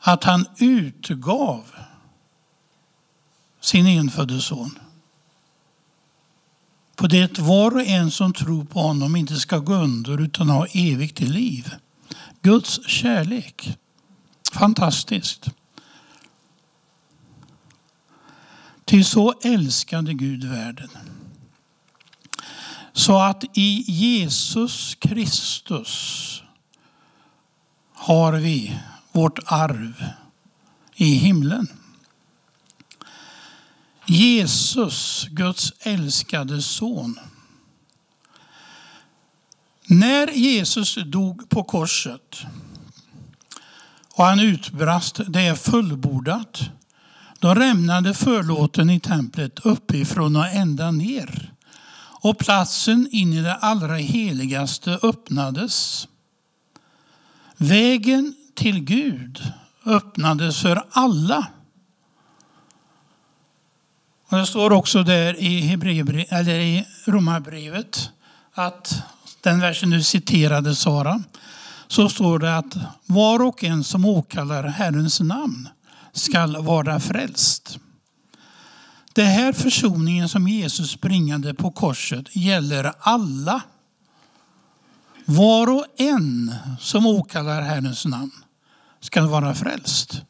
att 0.00 0.24
han 0.24 0.46
utgav 0.58 1.64
sin 3.60 3.86
enfödde 3.86 4.40
son. 4.40 4.78
På 6.98 7.06
det 7.06 7.38
var 7.38 7.74
och 7.74 7.86
en 7.86 8.10
som 8.10 8.32
tror 8.32 8.64
på 8.64 8.80
honom 8.80 9.16
inte 9.16 9.36
ska 9.36 9.58
gå 9.58 9.74
under 9.74 10.20
utan 10.20 10.48
ha 10.48 10.66
evigt 10.66 11.20
liv. 11.20 11.74
Guds 12.42 12.88
kärlek. 12.88 13.78
Fantastiskt. 14.52 15.48
Ty 18.84 19.04
så 19.04 19.34
älskade 19.42 20.14
Gud 20.14 20.44
världen. 20.44 20.90
Så 22.92 23.18
att 23.18 23.44
i 23.54 23.84
Jesus 23.86 24.94
Kristus 24.94 26.42
har 27.92 28.32
vi 28.32 28.80
vårt 29.12 29.38
arv 29.46 30.04
i 30.94 31.14
himlen. 31.14 31.77
Jesus, 34.10 35.26
Guds 35.30 35.72
älskade 35.80 36.62
son. 36.62 37.18
När 39.86 40.28
Jesus 40.28 40.98
dog 41.06 41.48
på 41.48 41.64
korset 41.64 42.46
och 44.14 44.24
han 44.24 44.40
utbrast 44.40 45.20
det 45.26 45.40
är 45.40 45.54
fullbordat. 45.54 46.62
Då 47.38 47.54
rämnade 47.54 48.14
förlåten 48.14 48.90
i 48.90 49.00
templet 49.00 49.58
uppifrån 49.58 50.36
och 50.36 50.46
ända 50.46 50.90
ner. 50.90 51.52
Och 52.20 52.38
platsen 52.38 53.08
in 53.12 53.32
i 53.32 53.42
det 53.42 53.54
allra 53.54 53.96
heligaste 53.96 54.98
öppnades. 55.02 56.08
Vägen 57.56 58.34
till 58.54 58.80
Gud 58.80 59.42
öppnades 59.84 60.62
för 60.62 60.84
alla. 60.90 61.46
Och 64.28 64.38
det 64.38 64.46
står 64.46 64.72
också 64.72 65.02
där 65.02 65.36
i, 65.38 65.72
eller 66.28 66.58
i 66.58 66.86
Romarbrevet 67.04 68.10
att 68.52 69.02
den 69.40 69.60
versen 69.60 69.90
du 69.90 70.02
citerade 70.02 70.74
Sara, 70.74 71.22
så 71.86 72.08
står 72.08 72.38
det 72.38 72.56
att 72.56 72.76
var 73.06 73.42
och 73.42 73.64
en 73.64 73.84
som 73.84 74.04
åkallar 74.04 74.62
Herrens 74.64 75.20
namn 75.20 75.68
skall 76.12 76.64
vara 76.64 77.00
frälst. 77.00 77.78
Det 79.12 79.24
här 79.24 79.52
försoningen 79.52 80.28
som 80.28 80.48
Jesus 80.48 81.00
bringade 81.00 81.54
på 81.54 81.70
korset 81.70 82.36
gäller 82.36 82.92
alla. 83.00 83.62
Var 85.24 85.70
och 85.70 85.86
en 85.96 86.54
som 86.80 87.06
åkallar 87.06 87.62
Herrens 87.62 88.04
namn 88.04 88.32
ska 89.00 89.26
vara 89.26 89.54
frälst. 89.54 90.22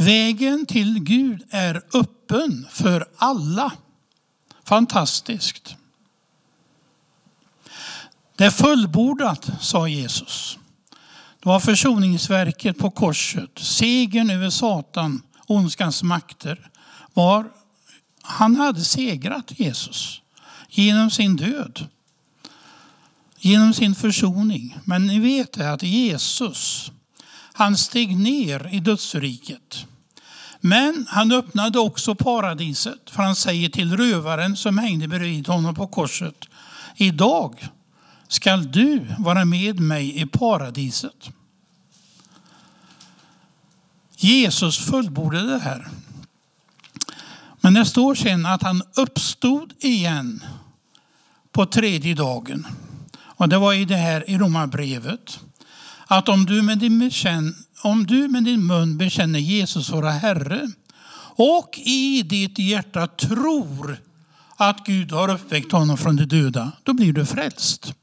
Vägen 0.00 0.66
till 0.66 0.98
Gud 0.98 1.42
är 1.50 1.82
öppen 1.94 2.66
för 2.70 3.08
alla. 3.16 3.72
Fantastiskt. 4.64 5.76
Det 8.36 8.44
är 8.44 8.50
fullbordat, 8.50 9.50
sa 9.60 9.88
Jesus. 9.88 10.58
Det 11.40 11.48
var 11.48 11.60
försoningsverket 11.60 12.78
på 12.78 12.90
korset, 12.90 13.50
segern 13.58 14.30
över 14.30 14.50
Satan, 14.50 15.22
ondskans 15.46 16.02
makter. 16.02 16.70
Var, 17.14 17.50
han 18.22 18.56
hade 18.56 18.80
segrat 18.80 19.52
Jesus 19.60 20.20
genom 20.68 21.10
sin 21.10 21.36
död, 21.36 21.88
genom 23.38 23.74
sin 23.74 23.94
försoning. 23.94 24.78
Men 24.84 25.06
ni 25.06 25.18
vet 25.18 25.60
att 25.60 25.82
Jesus, 25.82 26.92
han 27.52 27.76
steg 27.76 28.16
ner 28.16 28.68
i 28.72 28.80
dödsriket. 28.80 29.86
Men 30.60 31.06
han 31.08 31.32
öppnade 31.32 31.78
också 31.78 32.14
paradiset, 32.14 33.10
för 33.10 33.22
han 33.22 33.36
säger 33.36 33.68
till 33.68 33.96
rövaren 33.96 34.56
som 34.56 34.78
hängde 34.78 35.08
bredvid 35.08 35.46
honom 35.46 35.74
på 35.74 35.86
korset. 35.86 36.44
Idag 36.96 37.68
skall 38.28 38.72
du 38.72 39.06
vara 39.18 39.44
med 39.44 39.80
mig 39.80 40.20
i 40.20 40.26
paradiset. 40.26 41.28
Jesus 44.16 44.78
fullbordade 44.78 45.52
det 45.52 45.58
här. 45.58 45.88
Men 47.60 47.74
det 47.74 47.84
står 47.84 48.14
sen 48.14 48.46
att 48.46 48.62
han 48.62 48.82
uppstod 48.96 49.72
igen 49.80 50.44
på 51.52 51.66
tredje 51.66 52.14
dagen. 52.14 52.66
Och 53.20 53.48
det 53.48 53.58
var 53.58 53.72
i 53.72 53.84
det 53.84 53.96
här 53.96 54.30
i 54.30 54.38
Romarbrevet. 54.38 55.40
Att 56.06 56.28
om 56.28 56.46
du 56.46 56.62
med 56.62 56.78
din, 56.78 56.98
bekännelse 56.98 57.67
om 57.82 58.06
du 58.06 58.28
med 58.28 58.44
din 58.44 58.66
mun 58.66 58.98
bekänner 58.98 59.38
Jesus 59.38 59.90
vara 59.90 60.10
Herre 60.10 60.70
och 61.36 61.78
i 61.78 62.22
ditt 62.22 62.58
hjärta 62.58 63.06
tror 63.06 63.98
att 64.56 64.86
Gud 64.86 65.12
har 65.12 65.30
uppväckt 65.30 65.72
honom 65.72 65.98
från 65.98 66.16
de 66.16 66.24
döda, 66.24 66.72
då 66.82 66.92
blir 66.92 67.12
du 67.12 67.26
frälst. 67.26 67.94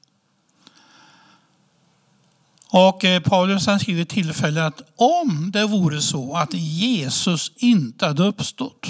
Och 2.69 3.05
eh, 3.05 3.21
Paulus 3.21 3.67
han 3.67 3.79
skriver 3.79 4.05
tillfälle 4.05 4.65
att 4.65 4.81
om 4.95 5.51
det 5.51 5.65
vore 5.65 6.01
så 6.01 6.35
att 6.35 6.53
Jesus 6.53 7.51
inte 7.55 8.05
hade 8.05 8.23
uppstått, 8.23 8.87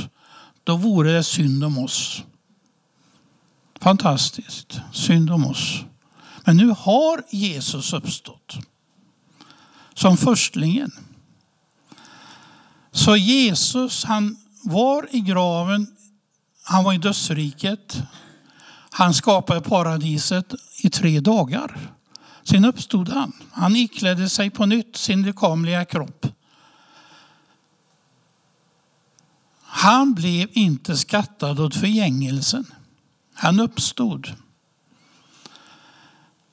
då 0.63 0.76
vore 0.76 1.12
det 1.12 1.24
synd 1.24 1.63
om 1.63 1.78
oss. 1.78 2.24
Fantastiskt, 3.82 4.80
synd 4.93 5.32
om 5.32 5.45
oss. 5.45 5.84
Men 6.45 6.58
nu 6.58 6.76
har 6.78 7.24
Jesus 7.30 7.93
uppstått 7.93 8.58
som 9.95 10.17
förstlingen. 10.17 10.91
Så 12.91 13.15
Jesus 13.15 14.03
han 14.03 14.38
var 14.63 15.08
i 15.12 15.19
graven, 15.19 15.88
han 16.63 16.84
var 16.84 16.93
i 16.93 16.97
dödsriket. 16.97 17.97
Han 18.89 19.13
skapade 19.13 19.62
paradiset 19.62 20.53
i 20.77 20.89
tre 20.89 21.19
dagar. 21.19 21.91
Sen 22.43 22.65
uppstod 22.65 23.10
han. 23.10 23.31
Han 23.51 23.75
iklädde 23.75 24.29
sig 24.29 24.49
på 24.49 24.65
nytt 24.65 24.95
sin 24.95 25.23
lekamliga 25.23 25.86
kropp. 25.86 26.27
Han 29.62 30.13
blev 30.13 30.49
inte 30.53 30.97
skattad 30.97 31.60
åt 31.60 31.75
förgängelsen. 31.75 32.65
Han 33.34 33.60
uppstod. 33.60 34.36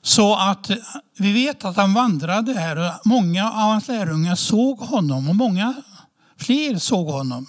Så 0.05 0.35
att 0.35 0.71
vi 1.17 1.31
vet 1.31 1.65
att 1.65 1.77
han 1.77 1.93
vandrade 1.93 2.53
här 2.53 2.77
och 2.77 2.91
många 3.05 3.51
av 3.51 3.69
hans 3.69 3.87
lärjungar 3.87 4.35
såg 4.35 4.79
honom 4.79 5.29
och 5.29 5.35
många 5.35 5.73
fler 6.37 6.77
såg 6.77 7.07
honom. 7.07 7.45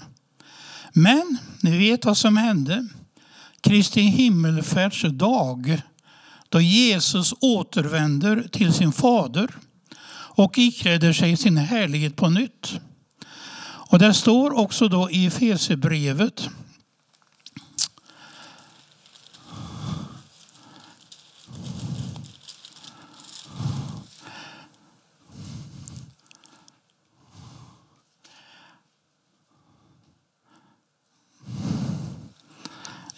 Men 0.93 1.39
ni 1.61 1.79
vet 1.79 2.05
vad 2.05 2.17
som 2.17 2.37
hände. 2.37 2.89
Kristi 3.61 4.01
himmelfärdsdag 4.01 5.83
då 6.49 6.61
Jesus 6.61 7.35
återvänder 7.41 8.49
till 8.53 8.73
sin 8.73 8.93
fader 8.93 9.51
och 10.37 10.59
ikläder 10.59 11.13
sig 11.13 11.37
sin 11.37 11.57
härlighet 11.57 12.17
på 12.17 12.29
nytt. 12.31 12.81
Och 13.91 13.99
det 13.99 14.15
står 14.15 14.59
också 14.59 14.89
då 14.89 15.11
i 15.11 15.27
Efesierbrevet 15.27 16.51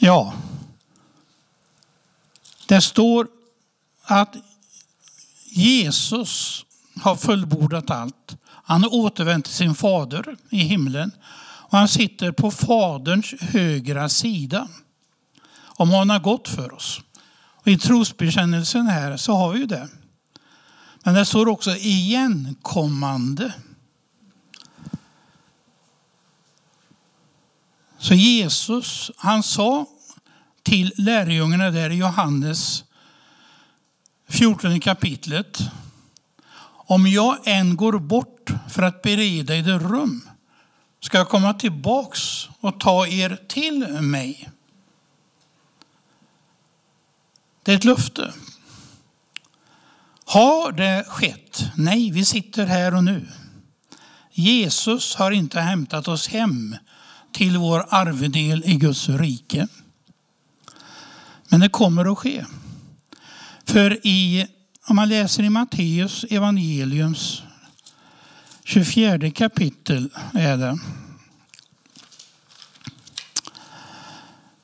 Ja, 0.06 0.32
det 2.66 2.80
står 2.80 3.28
att 4.02 4.36
Jesus 5.44 6.64
har 7.02 7.16
fullbordat 7.16 7.90
allt. 7.90 8.36
Han 8.44 8.82
har 8.82 8.94
återvänt 8.94 9.44
till 9.44 9.54
sin 9.54 9.74
fader 9.74 10.36
i 10.50 10.58
himlen 10.58 11.12
och 11.38 11.78
han 11.78 11.88
sitter 11.88 12.32
på 12.32 12.50
faderns 12.50 13.34
högra 13.40 14.08
sida. 14.08 14.68
Om 15.58 15.90
han 15.90 16.10
har 16.10 16.18
gått 16.18 16.48
för 16.48 16.74
oss. 16.74 17.00
Och 17.54 17.68
I 17.68 17.78
trosbekännelsen 17.78 18.86
här 18.86 19.16
så 19.16 19.32
har 19.32 19.52
vi 19.52 19.58
ju 19.58 19.66
det. 19.66 19.88
Men 21.04 21.14
det 21.14 21.24
står 21.24 21.48
också 21.48 21.70
igenkommande. 21.70 23.54
Så 27.98 28.14
Jesus, 28.14 29.10
han 29.16 29.42
sa 29.42 29.86
till 30.66 30.92
lärjungarna 30.96 31.70
där 31.70 31.90
i 31.90 31.94
Johannes 31.94 32.84
14 34.28 34.80
kapitlet. 34.80 35.58
Om 36.86 37.06
jag 37.06 37.38
än 37.44 37.76
går 37.76 37.98
bort 37.98 38.50
för 38.68 38.82
att 38.82 39.02
bereda 39.02 39.56
er 39.56 39.78
rum 39.78 40.28
ska 41.00 41.18
jag 41.18 41.28
komma 41.28 41.54
tillbaks 41.54 42.48
och 42.60 42.80
ta 42.80 43.06
er 43.06 43.38
till 43.48 43.88
mig. 43.88 44.48
Det 47.62 47.72
är 47.72 47.76
ett 47.76 47.84
löfte. 47.84 48.32
Har 50.24 50.72
det 50.72 51.04
skett? 51.08 51.64
Nej, 51.76 52.10
vi 52.10 52.24
sitter 52.24 52.66
här 52.66 52.94
och 52.94 53.04
nu. 53.04 53.26
Jesus 54.32 55.14
har 55.14 55.30
inte 55.30 55.60
hämtat 55.60 56.08
oss 56.08 56.28
hem 56.28 56.76
till 57.32 57.58
vår 57.58 57.86
arvedel 57.88 58.62
i 58.66 58.74
Guds 58.74 59.08
rike. 59.08 59.68
Men 61.48 61.60
det 61.60 61.68
kommer 61.68 62.12
att 62.12 62.18
ske. 62.18 62.44
För 63.64 64.06
i, 64.06 64.46
om 64.86 64.96
man 64.96 65.08
läser 65.08 65.42
i 65.42 65.50
Matteus 65.50 66.24
evangeliums 66.24 67.42
24 68.64 69.30
kapitel 69.30 70.10
är 70.32 70.56
det. 70.56 70.78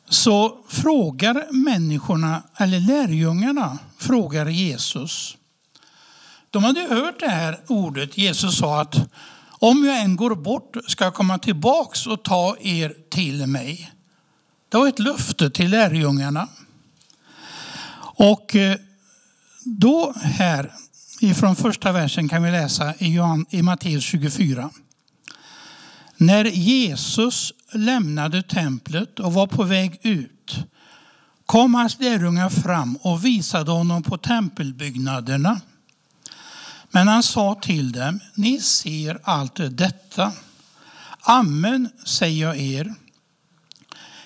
Så 0.08 0.64
frågar 0.68 1.52
människorna, 1.52 2.42
eller 2.56 2.80
lärjungarna, 2.80 3.78
frågar 3.98 4.46
Jesus. 4.46 5.36
De 6.50 6.64
hade 6.64 6.80
hört 6.80 7.20
det 7.20 7.28
här 7.28 7.60
ordet. 7.66 8.18
Jesus 8.18 8.58
sa 8.58 8.80
att 8.80 8.96
om 9.48 9.84
jag 9.84 10.00
än 10.00 10.16
går 10.16 10.34
bort 10.34 10.76
ska 10.86 11.04
jag 11.04 11.14
komma 11.14 11.38
tillbaks 11.38 12.06
och 12.06 12.22
ta 12.22 12.56
er 12.60 12.94
till 13.10 13.46
mig. 13.46 13.92
Det 14.68 14.76
var 14.76 14.88
ett 14.88 14.98
löfte 14.98 15.50
till 15.50 15.70
lärjungarna. 15.70 16.48
Och 18.22 18.56
eh, 18.56 18.76
då 19.64 20.12
här 20.22 20.72
ifrån 21.20 21.56
första 21.56 21.92
versen 21.92 22.28
kan 22.28 22.42
vi 22.42 22.50
läsa 22.50 22.94
i, 22.98 23.14
Johan, 23.14 23.46
i 23.50 23.62
Matteus 23.62 24.04
24. 24.04 24.70
När 26.16 26.44
Jesus 26.44 27.52
lämnade 27.72 28.42
templet 28.42 29.20
och 29.20 29.32
var 29.32 29.46
på 29.46 29.62
väg 29.62 30.00
ut 30.02 30.56
kom 31.46 31.74
hans 31.74 32.00
lärjungar 32.00 32.48
fram 32.48 32.96
och 32.96 33.24
visade 33.24 33.70
honom 33.70 34.02
på 34.02 34.18
tempelbyggnaderna. 34.18 35.60
Men 36.90 37.08
han 37.08 37.22
sa 37.22 37.54
till 37.54 37.92
dem, 37.92 38.20
ni 38.34 38.60
ser 38.60 39.18
allt 39.22 39.60
detta. 39.70 40.32
Amen 41.20 41.88
säger 42.04 42.46
jag 42.46 42.58
er. 42.58 42.94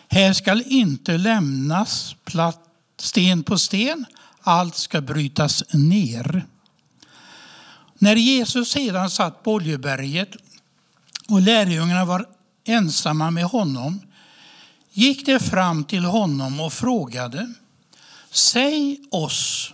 Här 0.09 0.33
skall 0.33 0.63
inte 0.67 1.19
lämnas 1.19 2.17
platt 2.25 2.66
sten 2.97 3.43
på 3.43 3.59
sten, 3.59 4.05
allt 4.41 4.77
ska 4.77 5.01
brytas 5.01 5.65
ner. 5.73 6.47
När 7.95 8.17
Jesus 8.17 8.71
sedan 8.71 9.11
satt 9.11 9.43
på 9.43 9.53
Oljeberget 9.53 10.31
och 11.29 11.41
lärjungarna 11.41 12.05
var 12.05 12.27
ensamma 12.65 13.31
med 13.31 13.45
honom 13.45 14.01
gick 14.93 15.27
de 15.27 15.41
fram 15.41 15.85
till 15.85 16.05
honom 16.05 16.61
och 16.61 16.73
frågade 16.73 17.53
Säg 18.31 19.01
oss, 19.11 19.73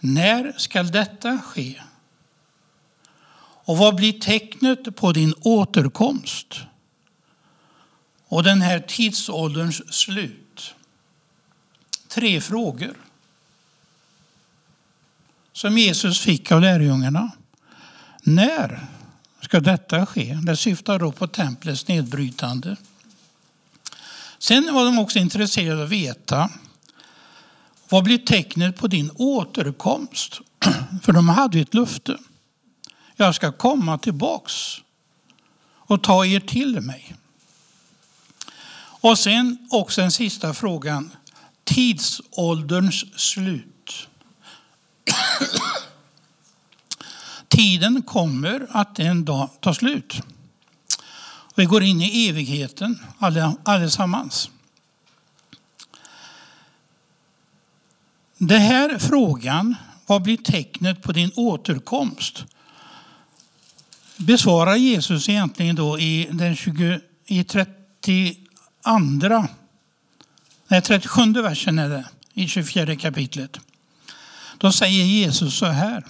när 0.00 0.52
skall 0.56 0.90
detta 0.90 1.38
ske? 1.38 1.82
Och 3.66 3.78
vad 3.78 3.94
blir 3.94 4.12
tecknet 4.20 4.96
på 4.96 5.12
din 5.12 5.34
återkomst 5.40 6.60
och 8.28 8.42
den 8.42 8.60
här 8.60 8.80
tidsålderns 8.80 9.94
slut? 9.94 10.43
Tre 12.14 12.40
frågor 12.40 12.96
som 15.52 15.78
Jesus 15.78 16.20
fick 16.20 16.52
av 16.52 16.60
lärjungarna. 16.60 17.30
När 18.22 18.86
ska 19.40 19.60
detta 19.60 20.06
ske? 20.06 20.38
Det 20.42 20.56
syftar 20.56 20.98
då 20.98 21.12
på 21.12 21.26
templets 21.26 21.88
nedbrytande. 21.88 22.76
Sen 24.38 24.74
var 24.74 24.84
de 24.84 24.98
också 24.98 25.18
intresserade 25.18 25.76
av 25.76 25.84
att 25.84 25.90
veta 25.90 26.50
vad 27.88 28.04
blir 28.04 28.18
tecknet 28.18 28.76
på 28.76 28.86
din 28.86 29.10
återkomst? 29.14 30.40
För 31.02 31.12
de 31.12 31.28
hade 31.28 31.60
ett 31.60 31.74
löfte. 31.74 32.18
Jag 33.16 33.34
ska 33.34 33.52
komma 33.52 33.98
tillbaks 33.98 34.80
och 35.66 36.02
ta 36.02 36.26
er 36.26 36.40
till 36.40 36.80
mig. 36.80 37.14
Och 38.76 39.18
sen 39.18 39.68
också 39.70 40.00
den 40.00 40.12
sista 40.12 40.54
frågan. 40.54 41.10
Tidsålderns 41.64 43.20
slut. 43.20 44.08
Tiden 47.48 48.02
kommer 48.02 48.66
att 48.70 48.98
en 48.98 49.24
dag 49.24 49.50
ta 49.60 49.74
slut. 49.74 50.14
Vi 51.54 51.64
går 51.64 51.82
in 51.82 52.00
i 52.00 52.28
evigheten 52.28 52.98
allesammans. 53.64 54.50
Den 58.38 58.60
här 58.60 58.98
frågan, 58.98 59.74
vad 60.06 60.22
blir 60.22 60.36
tecknet 60.36 61.02
på 61.02 61.12
din 61.12 61.30
återkomst? 61.36 62.44
Besvarar 64.16 64.76
Jesus 64.76 65.28
egentligen 65.28 65.76
då 65.76 65.98
i 65.98 66.28
den 66.32 66.56
20, 66.56 67.00
i 67.26 67.44
32, 67.44 68.40
nej 70.68 70.82
37 70.82 71.32
versen 71.32 71.78
är 71.78 71.88
det, 71.88 72.04
i 72.34 72.48
24 72.48 72.96
kapitlet. 72.96 73.60
Då 74.58 74.72
säger 74.72 75.04
Jesus 75.04 75.58
så 75.58 75.66
här. 75.66 76.04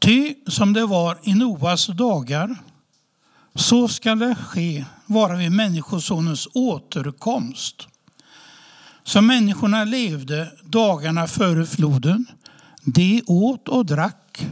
Ty 0.00 0.34
som 0.46 0.72
det 0.72 0.86
var 0.86 1.18
i 1.22 1.34
Noas 1.34 1.86
dagar 1.86 2.56
så 3.54 3.88
skall 3.88 4.18
det 4.18 4.34
ske 4.34 4.84
vara 5.06 5.36
vid 5.36 5.52
Människosonens 5.52 6.48
återkomst. 6.54 7.86
Som 9.04 9.26
människorna 9.26 9.84
levde 9.84 10.52
dagarna 10.62 11.26
före 11.26 11.66
floden, 11.66 12.26
de 12.84 13.22
åt 13.26 13.68
och 13.68 13.86
drack, 13.86 14.46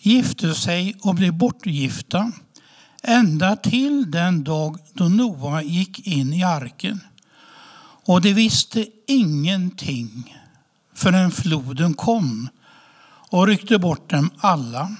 gifte 0.00 0.54
sig 0.54 0.96
och 1.02 1.14
blev 1.14 1.32
bortgifta 1.32 2.32
ända 3.02 3.56
till 3.56 4.10
den 4.10 4.44
dag 4.44 4.78
då 4.92 5.04
Noa 5.04 5.62
gick 5.62 6.06
in 6.06 6.32
i 6.32 6.44
arken. 6.44 7.00
Och 8.06 8.20
de 8.20 8.34
visste 8.34 8.86
ingenting 9.06 10.36
förrän 10.94 11.30
floden 11.30 11.94
kom 11.94 12.48
och 13.30 13.46
ryckte 13.46 13.78
bort 13.78 14.10
dem 14.10 14.30
alla. 14.38 14.96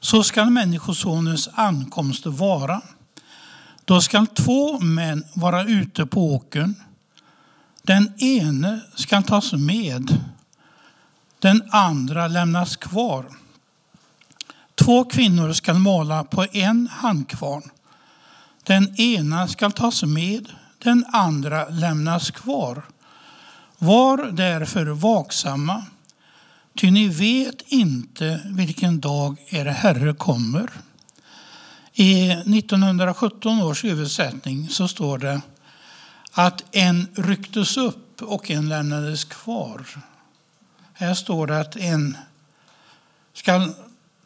Så 0.00 0.22
skall 0.22 0.50
Människosonens 0.50 1.48
ankomst 1.54 2.26
vara. 2.26 2.82
Då 3.84 4.00
skall 4.00 4.26
två 4.26 4.80
män 4.80 5.24
vara 5.34 5.64
ute 5.64 6.06
på 6.06 6.34
åkern. 6.34 6.74
Den 7.82 8.12
ene 8.18 8.80
skall 8.94 9.22
tas 9.22 9.52
med, 9.52 10.20
den 11.38 11.62
andra 11.70 12.28
lämnas 12.28 12.76
kvar. 12.76 13.26
Två 14.74 15.04
kvinnor 15.04 15.52
skall 15.52 15.78
mala 15.78 16.24
på 16.24 16.46
en 16.52 16.88
handkvarn. 16.92 17.62
Den 18.62 19.00
ena 19.00 19.48
skall 19.48 19.72
tas 19.72 20.02
med, 20.02 20.48
den 20.86 21.04
andra 21.12 21.68
lämnas 21.68 22.30
kvar. 22.30 22.82
Var 23.78 24.30
därför 24.32 24.86
vaksamma, 24.86 25.84
ty 26.76 26.90
ni 26.90 27.08
vet 27.08 27.62
inte 27.66 28.40
vilken 28.44 29.00
dag 29.00 29.36
er 29.48 29.64
Herre 29.64 30.14
kommer. 30.14 30.70
I 31.92 32.30
1917 32.30 33.62
års 33.62 33.84
översättning 33.84 34.68
så 34.68 34.88
står 34.88 35.18
det 35.18 35.40
att 36.32 36.64
en 36.72 37.08
rycktes 37.14 37.76
upp 37.76 38.22
och 38.22 38.50
en 38.50 38.68
lämnades 38.68 39.24
kvar. 39.24 39.86
Här 40.92 41.14
står 41.14 41.46
det 41.46 41.60
att 41.60 41.76
en 41.76 42.16
ska 43.32 43.68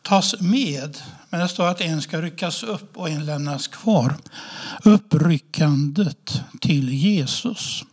tas 0.02 0.40
med, 0.40 0.98
men 1.30 1.40
det 1.40 1.48
står 1.48 1.68
att 1.68 1.80
en 1.80 2.02
ska 2.02 2.22
ryckas 2.22 2.62
upp 2.62 2.96
och 2.96 3.08
en 3.08 3.26
lämnas 3.26 3.68
kvar. 3.68 4.16
Uppryckandet 4.84 6.42
till 6.60 6.94
Jesus. 6.94 7.84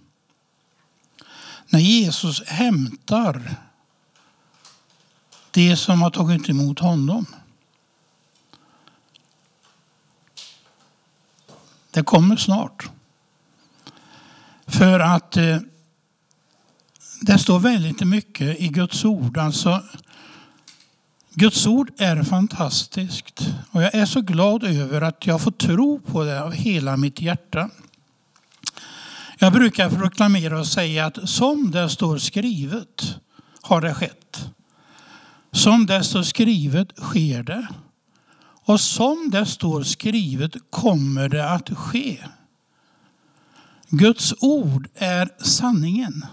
När 1.69 1.80
Jesus 1.80 2.43
hämtar 2.47 3.56
det 5.52 5.78
som 5.78 6.02
har 6.02 6.10
tagit 6.10 6.50
emot 6.50 6.80
honom. 6.80 7.26
Det 11.91 12.04
kommer 12.04 12.36
snart. 12.36 12.89
För 14.67 15.00
att 15.00 15.38
eh, 15.38 15.60
det 17.21 17.38
står 17.38 17.60
väldigt 17.60 18.08
mycket 18.08 18.60
i 18.60 18.67
Guds 18.67 19.06
ord. 19.06 19.38
Alltså, 19.38 19.84
Guds 21.39 21.67
ord 21.67 21.91
är 21.97 22.23
fantastiskt 22.23 23.47
och 23.71 23.84
jag 23.84 23.95
är 23.95 24.06
så 24.06 24.21
glad 24.21 24.63
över 24.63 25.02
att 25.02 25.28
jag 25.28 25.41
får 25.41 25.52
tro 25.52 26.00
på 26.00 26.23
det 26.23 26.43
av 26.43 26.52
hela 26.52 26.97
mitt 26.97 27.21
hjärta. 27.21 27.69
Jag 29.39 29.54
brukar 29.54 29.89
proklamera 29.89 30.60
och 30.60 30.67
säga 30.67 31.06
att 31.06 31.30
som 31.30 31.71
det 31.71 31.89
står 31.89 32.17
skrivet 32.17 33.19
har 33.62 33.82
det 33.82 33.93
skett. 33.93 34.50
Som 35.52 35.86
det 35.86 36.04
står 36.04 36.23
skrivet 36.23 36.97
sker 36.97 37.43
det. 37.43 37.67
Och 38.63 38.82
som 38.82 39.30
det 39.32 39.45
står 39.45 39.84
skrivet 39.84 40.56
kommer 40.69 41.30
det 41.30 41.50
att 41.52 41.69
ske. 41.69 42.23
Guds 43.89 44.34
ord 44.39 44.89
är 44.95 45.30
sanningen. 45.38 46.26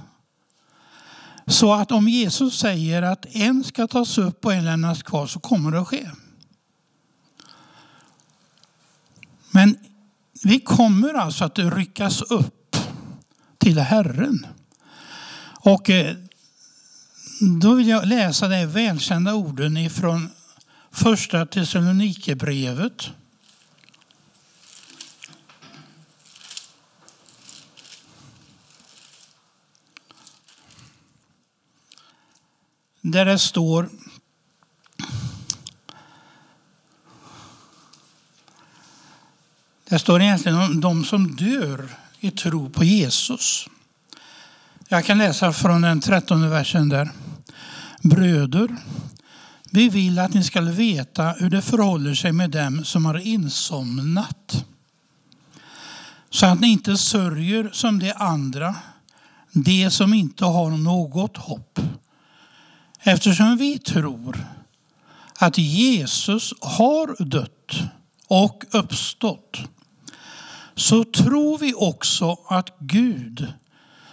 Så 1.47 1.75
att 1.75 1.93
om 1.93 2.09
Jesus 2.09 2.59
säger 2.59 3.03
att 3.03 3.27
en 3.31 3.65
ska 3.65 3.87
tas 3.87 4.19
upp 4.19 4.45
och 4.45 4.53
en 4.53 4.65
lämnas 4.65 5.03
kvar 5.03 5.27
så 5.27 5.41
kommer 5.41 5.71
det 5.71 5.81
att 5.81 5.89
ske. 5.89 6.11
Men 9.51 9.77
vi 10.43 10.61
kommer 10.61 11.15
alltså 11.15 11.45
att 11.45 11.59
ryckas 11.59 12.23
upp 12.23 12.77
till 13.59 13.79
Herren. 13.79 14.47
Och 15.61 15.91
eh, 15.91 16.17
då 17.61 17.75
vill 17.75 17.89
jag 17.89 18.07
läsa 18.07 18.49
de 18.49 18.67
välkända 18.67 19.35
orden 19.35 19.77
ifrån 19.77 20.31
första 20.91 21.47
Thessalonikerbrevet. 21.47 23.11
Där 33.07 33.25
det 33.25 33.39
står 33.39 33.89
Det 39.89 39.99
står 39.99 40.23
egentligen 40.23 40.59
om 40.59 40.81
de 40.81 41.05
som 41.05 41.37
dör 41.37 41.89
i 42.21 42.31
tro 42.31 42.71
på 42.71 42.85
Jesus. 42.85 43.69
Jag 44.89 45.05
kan 45.05 45.19
läsa 45.19 45.53
från 45.53 45.83
den 45.83 46.01
trettonde 46.01 46.49
versen 46.49 46.89
där. 46.89 47.11
Bröder, 48.03 48.77
vi 49.71 49.89
vill 49.89 50.19
att 50.19 50.35
ni 50.35 50.45
ska 50.45 50.61
veta 50.61 51.31
hur 51.31 51.51
det 51.51 51.63
förhåller 51.63 52.15
sig 52.15 52.33
med 52.33 52.51
dem 52.51 52.85
som 52.85 53.05
har 53.05 53.19
insomnat. 53.19 54.65
Så 56.31 56.47
att 56.47 56.61
ni 56.61 56.69
inte 56.69 56.97
sörjer 56.97 57.71
som 57.73 57.99
de 57.99 58.13
andra, 58.17 58.75
de 59.53 59.91
som 59.91 60.15
inte 60.15 60.45
har 60.45 60.71
något 60.71 61.37
hopp. 61.37 61.81
Eftersom 63.07 63.57
vi 63.57 63.79
tror 63.79 64.47
att 65.39 65.59
Jesus 65.59 66.55
har 66.61 67.25
dött 67.25 67.73
och 68.29 68.65
uppstått 68.71 69.59
så 70.75 71.05
tror 71.05 71.59
vi 71.59 71.75
också 71.75 72.37
att 72.49 72.77
Gud 72.79 73.53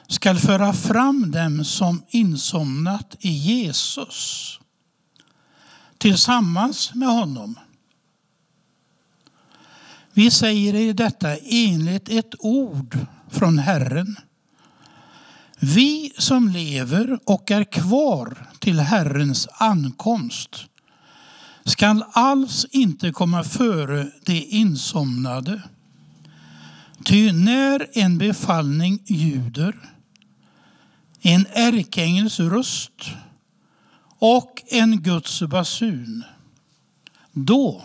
skall 0.07 0.39
föra 0.39 0.73
fram 0.73 1.31
dem 1.31 1.65
som 1.65 2.03
insomnat 2.09 3.15
i 3.19 3.29
Jesus 3.29 4.59
tillsammans 5.97 6.93
med 6.93 7.09
honom. 7.09 7.59
Vi 10.13 10.31
säger 10.31 10.75
i 10.75 10.93
detta 10.93 11.37
enligt 11.37 12.09
ett 12.09 12.33
ord 12.39 12.97
från 13.29 13.59
Herren. 13.59 14.15
Vi 15.63 16.13
som 16.17 16.49
lever 16.49 17.19
och 17.25 17.51
är 17.51 17.63
kvar 17.63 18.47
till 18.59 18.79
Herrens 18.79 19.47
ankomst 19.51 20.65
skall 21.65 22.03
alls 22.11 22.65
inte 22.71 23.11
komma 23.11 23.43
före 23.43 24.11
de 24.25 24.41
insomnade. 24.41 25.61
Ty 27.05 27.31
när 27.31 27.87
en 27.93 28.17
befallning 28.17 28.99
ljuder, 29.05 29.75
en 31.21 31.45
ärkeängels 31.53 32.39
röst 32.39 33.11
och 34.19 34.63
en 34.67 35.01
Guds 35.01 35.41
basun, 35.41 36.23
då 37.31 37.83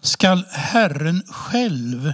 skall 0.00 0.44
Herren 0.50 1.22
själv 1.26 2.12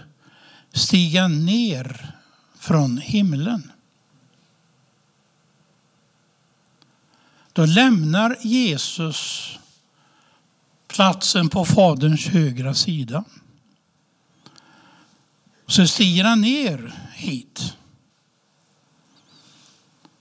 stiga 0.73 1.29
ner 1.29 2.15
från 2.59 2.99
himlen. 2.99 3.73
Då 7.57 7.67
lämnar 7.67 8.37
Jesus 8.41 9.51
platsen 10.89 11.49
på 11.49 11.65
Faderns 11.65 12.27
högra 12.27 12.75
sida. 12.75 13.25
Så 15.67 15.87
stiger 15.87 16.25
han 16.25 16.41
ner 16.41 16.95
hit. 17.15 17.75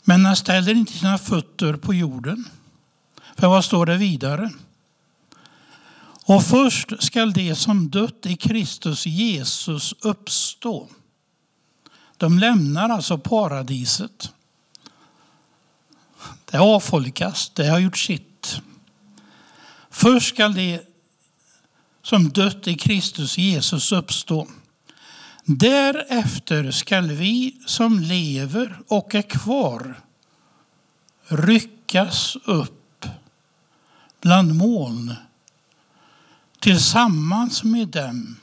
Men 0.04 0.26
han 0.26 0.36
ställer 0.36 0.74
inte 0.74 0.94
sina 0.94 1.18
fötter 1.18 1.74
på 1.74 1.94
jorden. 1.94 2.46
För 3.36 3.48
vad 3.48 3.66
står 3.66 3.86
det 3.86 3.98
vidare? 3.98 4.52
Och 6.26 6.44
först 6.44 7.04
skall 7.04 7.34
de 7.34 7.56
som 7.56 7.90
dött 7.90 8.26
i 8.26 8.36
Kristus 8.36 9.06
Jesus 9.06 9.94
uppstå. 10.02 10.90
De 12.18 12.40
lämnar 12.40 12.90
alltså 12.90 13.18
paradiset. 13.18 14.32
Det 16.56 16.62
avfolkas, 16.62 17.52
det 17.54 17.68
har 17.68 17.80
gjort 17.80 17.98
sitt. 17.98 18.62
Först 19.90 20.28
skall 20.28 20.54
de 20.54 20.80
som 22.02 22.30
dött 22.30 22.68
i 22.68 22.76
Kristus 22.76 23.38
Jesus 23.38 23.92
uppstå. 23.92 24.48
Därefter 25.44 26.72
skall 26.72 27.12
vi 27.12 27.58
som 27.66 28.00
lever 28.00 28.80
och 28.88 29.16
är 29.16 29.22
kvar 29.22 30.00
ryckas 31.28 32.38
upp 32.46 33.06
bland 34.22 34.56
moln 34.56 35.16
tillsammans 36.60 37.64
med 37.64 37.88
dem 37.88 38.36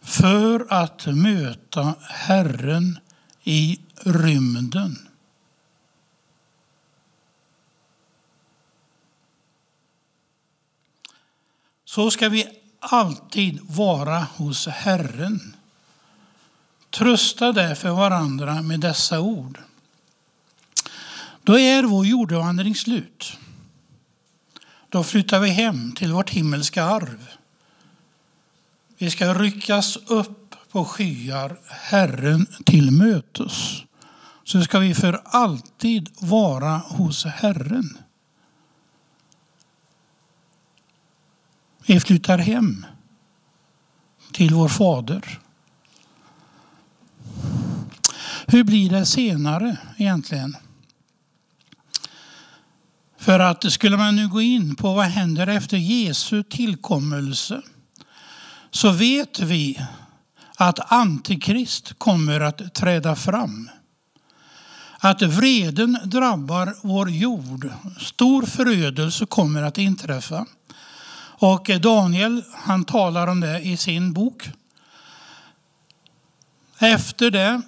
för 0.00 0.66
att 0.68 1.06
möta 1.06 1.94
Herren 2.08 2.98
i 3.44 3.80
rymden. 4.04 5.11
Så 11.94 12.10
ska 12.10 12.28
vi 12.28 12.46
alltid 12.80 13.58
vara 13.62 14.18
hos 14.18 14.66
Herren. 14.66 15.56
Trösta 16.90 17.52
därför 17.52 17.90
varandra 17.90 18.62
med 18.62 18.80
dessa 18.80 19.20
ord. 19.20 19.58
Då 21.42 21.58
är 21.58 21.82
vår 21.82 22.06
jordevandring 22.06 22.74
slut. 22.74 23.38
Då 24.88 25.04
flyttar 25.04 25.40
vi 25.40 25.50
hem 25.50 25.92
till 25.92 26.12
vårt 26.12 26.30
himmelska 26.30 26.84
arv. 26.84 27.28
Vi 28.98 29.10
ska 29.10 29.34
ryckas 29.34 29.96
upp 29.96 30.54
på 30.70 30.84
skyar 30.84 31.60
Herren 31.66 32.46
till 32.64 32.90
mötes. 32.90 33.82
Så 34.44 34.62
ska 34.62 34.78
vi 34.78 34.94
för 34.94 35.22
alltid 35.24 36.10
vara 36.18 36.76
hos 36.76 37.24
Herren. 37.24 37.98
Vi 41.86 42.00
flyttar 42.00 42.38
hem 42.38 42.86
till 44.32 44.54
vår 44.54 44.68
fader. 44.68 45.38
Hur 48.46 48.64
blir 48.64 48.90
det 48.90 49.06
senare 49.06 49.76
egentligen? 49.96 50.56
För 53.18 53.38
att 53.38 53.72
skulle 53.72 53.96
man 53.96 54.16
nu 54.16 54.28
gå 54.28 54.42
in 54.42 54.76
på 54.76 54.94
vad 54.94 55.06
händer 55.06 55.46
efter 55.46 55.76
Jesu 55.76 56.42
tillkommelse 56.42 57.62
så 58.70 58.90
vet 58.90 59.40
vi 59.40 59.86
att 60.56 60.92
Antikrist 60.92 61.98
kommer 61.98 62.40
att 62.40 62.74
träda 62.74 63.16
fram. 63.16 63.70
Att 64.98 65.22
vreden 65.22 65.98
drabbar 66.04 66.74
vår 66.82 67.10
jord. 67.10 67.70
Stor 68.00 68.42
förödelse 68.42 69.26
kommer 69.26 69.62
att 69.62 69.78
inträffa. 69.78 70.46
Och 71.42 71.70
Daniel 71.80 72.44
han 72.52 72.84
talar 72.84 73.26
om 73.26 73.40
det 73.40 73.60
i 73.60 73.76
sin 73.76 74.12
bok. 74.12 74.50
Efter 76.78 77.30
det 77.30 77.62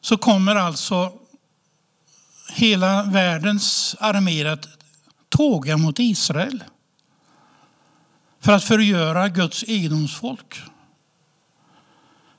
så 0.00 0.16
kommer 0.16 0.56
alltså 0.56 1.12
hela 2.52 3.02
världens 3.02 3.96
arméer 4.00 4.44
att 4.44 4.68
tåga 5.28 5.76
mot 5.76 5.98
Israel 5.98 6.64
för 8.40 8.52
att 8.52 8.64
förgöra 8.64 9.28
Guds 9.28 9.62
egendomsfolk. 9.62 10.62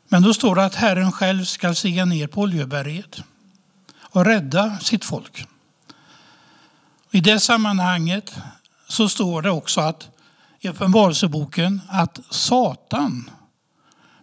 Men 0.08 0.24
då 0.24 0.34
står 0.34 0.56
det 0.56 0.66
att 0.66 0.76
Herren 0.76 1.12
själv 1.12 1.46
ska 1.46 1.76
stiga 1.76 2.06
ner 2.06 2.28
på 2.28 2.42
Oljeberget 2.42 3.24
och 4.00 4.26
rädda 4.26 4.80
sitt 4.80 5.06
folk. 5.06 5.48
I 7.12 7.20
det 7.20 7.40
sammanhanget 7.40 8.36
så 8.88 9.10
står 9.10 9.42
det 9.42 9.52
också 9.52 9.82
att 9.82 10.10
i 10.62 10.70
Uppenbarelseboken 10.70 11.82
att 11.90 12.20
Satan 12.30 13.30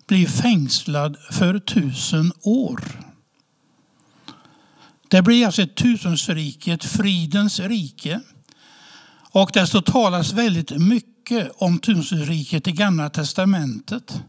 blir 0.07 0.27
fängslad 0.27 1.17
för 1.31 1.59
tusen 1.59 2.33
år. 2.43 2.81
Det 5.09 5.23
blir 5.23 5.47
alltså 5.47 5.63
ett 5.63 5.77
tusensrike, 5.77 6.73
ett 6.73 6.85
fridens 6.85 7.61
rike. 7.61 8.21
Och 9.31 9.51
det 9.53 9.87
talas 9.87 10.33
väldigt 10.33 10.71
mycket 10.71 11.51
om 11.57 11.79
tusensriket 11.79 12.69
i 12.69 12.73
Gamla 12.73 13.11
Testamentet. 13.11 14.23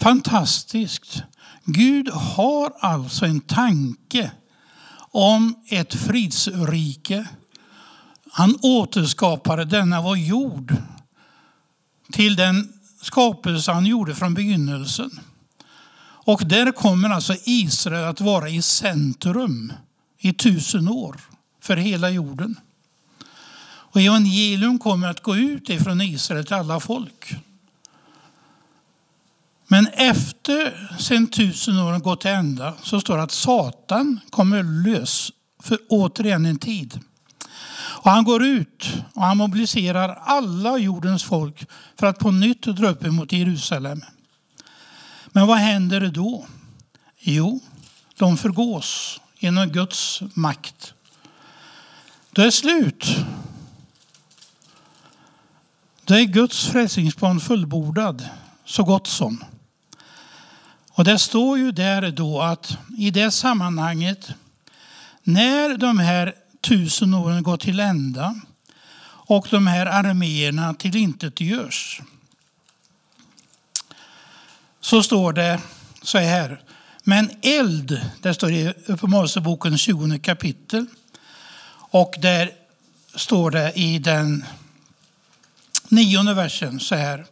Fantastiskt. 0.00 1.22
Gud 1.64 2.08
har 2.08 2.72
alltså 2.80 3.26
en 3.26 3.40
tanke 3.40 4.30
om 5.12 5.54
ett 5.68 5.94
fridsrike. 5.94 7.28
Han 8.32 8.58
återskapade 8.62 9.64
denna 9.64 10.02
vår 10.02 10.18
jord 10.18 10.76
till 12.12 12.36
den 12.36 12.72
skapelse 13.02 13.72
han 13.72 13.86
gjorde 13.86 14.14
från 14.14 14.34
begynnelsen. 14.34 15.20
Och 16.02 16.42
där 16.46 16.72
kommer 16.72 17.10
alltså 17.10 17.34
Israel 17.44 18.04
att 18.04 18.20
vara 18.20 18.48
i 18.48 18.62
centrum 18.62 19.72
i 20.18 20.32
tusen 20.32 20.88
år 20.88 21.20
för 21.60 21.76
hela 21.76 22.10
jorden. 22.10 22.60
Och 23.92 24.00
evangelium 24.00 24.78
kommer 24.78 25.08
att 25.08 25.22
gå 25.22 25.36
ut 25.36 25.70
ifrån 25.70 26.00
Israel 26.00 26.44
till 26.44 26.54
alla 26.54 26.80
folk. 26.80 27.34
Men 29.66 29.86
efter 29.86 30.90
sen 30.98 31.26
tusen 31.26 31.78
åren 31.78 32.00
gått 32.00 32.20
till 32.20 32.30
ända 32.30 32.74
så 32.82 33.00
står 33.00 33.16
det 33.16 33.22
att 33.22 33.32
Satan 33.32 34.20
kommer 34.30 34.62
lös 34.62 35.32
för 35.62 35.78
återigen 35.88 36.46
en 36.46 36.58
tid. 36.58 37.00
Och 37.90 38.10
han 38.10 38.24
går 38.24 38.44
ut 38.44 38.88
och 39.14 39.22
han 39.22 39.36
mobiliserar 39.36 40.18
alla 40.22 40.78
jordens 40.78 41.24
folk 41.24 41.66
för 41.96 42.06
att 42.06 42.18
på 42.18 42.30
nytt 42.30 42.62
dra 42.62 42.88
upp 42.88 43.04
emot 43.04 43.32
Jerusalem. 43.32 44.04
Men 45.26 45.46
vad 45.46 45.58
händer 45.58 46.08
då? 46.08 46.46
Jo, 47.18 47.60
de 48.16 48.36
förgås 48.36 49.20
genom 49.38 49.68
Guds 49.68 50.22
makt. 50.34 50.94
Det 52.30 52.44
är 52.44 52.50
slut. 52.50 53.16
Det 56.04 56.14
är 56.14 56.24
Guds 56.24 56.66
frälsningsplan 56.66 57.40
fullbordad, 57.40 58.28
så 58.64 58.84
gott 58.84 59.06
som. 59.06 59.44
Och 60.92 61.04
det 61.04 61.18
står 61.18 61.58
ju 61.58 61.72
där 61.72 62.10
då 62.10 62.40
att 62.40 62.78
i 62.98 63.10
det 63.10 63.30
sammanhanget, 63.30 64.30
när 65.22 65.76
de 65.76 65.98
här 65.98 66.34
tusen 66.60 67.14
åren 67.14 67.42
går 67.42 67.56
till 67.56 67.80
ända 67.80 68.40
och 69.30 69.46
de 69.50 69.66
här 69.66 69.86
arméerna 69.86 70.74
tillintetgörs, 70.74 72.00
så 74.80 75.02
står 75.02 75.32
det 75.32 75.60
så 76.02 76.18
här. 76.18 76.62
Men 77.04 77.30
eld, 77.42 78.00
det 78.22 78.34
står 78.34 78.52
i 78.52 78.74
Uppenbarelseboken 78.86 79.78
20 79.78 80.18
kapitel. 80.18 80.86
Och 81.92 82.14
där 82.22 82.50
står 83.14 83.50
det 83.50 83.72
i 83.74 83.98
den 83.98 84.44
nionde 85.88 86.34
versen 86.34 86.80
så 86.80 86.94
här. 86.94 87.26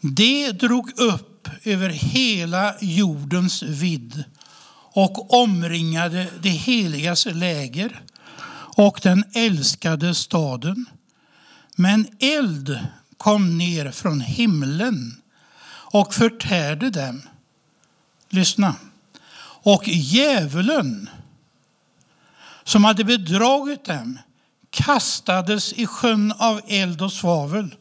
Det 0.00 0.52
drog 0.52 0.98
upp 0.98 1.48
över 1.64 1.88
hela 1.88 2.74
jordens 2.80 3.62
vidd 3.62 4.24
och 4.92 5.42
omringade 5.42 6.26
det 6.40 6.48
heligas 6.48 7.26
läger 7.26 8.02
och 8.76 9.00
den 9.02 9.24
älskade 9.34 10.14
staden. 10.14 10.86
Men 11.76 12.08
eld 12.18 12.78
kom 13.16 13.58
ner 13.58 13.90
från 13.90 14.20
himlen 14.20 15.22
och 15.68 16.14
förtärde 16.14 16.90
dem. 16.90 17.22
Lyssna. 18.28 18.74
Och 19.62 19.88
djävulen 19.88 21.10
som 22.64 22.84
hade 22.84 23.04
bedragit 23.04 23.84
dem 23.84 24.18
kastades 24.70 25.72
i 25.72 25.86
sjön 25.86 26.32
av 26.38 26.60
eld 26.68 27.02
och 27.02 27.12
svavel 27.12 27.74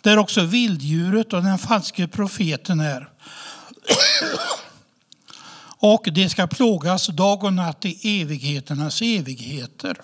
där 0.00 0.18
också 0.18 0.42
vilddjuret 0.42 1.32
och 1.32 1.42
den 1.42 1.58
falske 1.58 2.08
profeten 2.08 2.80
är. 2.80 3.08
Och 5.86 6.08
det 6.12 6.28
ska 6.28 6.46
plågas 6.46 7.06
dag 7.06 7.44
och 7.44 7.52
natt 7.52 7.84
i 7.84 8.20
evigheternas 8.20 9.02
evigheter. 9.02 9.96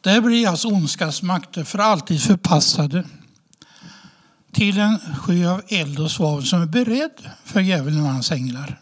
Där 0.00 0.20
blir 0.20 0.48
alltså 0.48 0.68
ondskans 0.68 1.22
makter 1.22 1.64
för 1.64 1.78
alltid 1.78 2.22
förpassade 2.22 3.04
till 4.52 4.78
en 4.78 4.98
sjö 4.98 5.50
av 5.50 5.62
eld 5.68 5.98
och 5.98 6.10
svavel 6.10 6.46
som 6.46 6.62
är 6.62 6.66
beredd 6.66 7.30
för 7.44 7.60
djävulen 7.60 8.00
och 8.00 8.08
hans 8.08 8.32
änglar. 8.32 8.80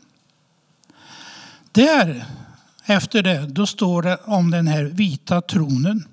Där, 1.72 2.26
efter 2.84 3.22
det, 3.22 3.46
då 3.46 3.66
står 3.66 4.02
det 4.02 4.16
om 4.16 4.50
den 4.50 4.66
här 4.66 4.84
vita 4.84 5.40
tronen. 5.40 6.08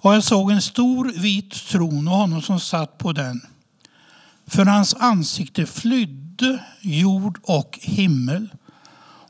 Och 0.00 0.14
jag 0.14 0.24
såg 0.24 0.50
en 0.50 0.62
stor 0.62 1.12
vit 1.20 1.50
tron 1.68 2.08
och 2.08 2.16
honom 2.16 2.42
som 2.42 2.60
satt 2.60 2.98
på 2.98 3.12
den. 3.12 3.40
För 4.46 4.64
hans 4.64 4.94
ansikte 4.94 5.66
flydde 5.66 6.19
jord 6.80 7.38
och 7.42 7.78
himmel 7.82 8.48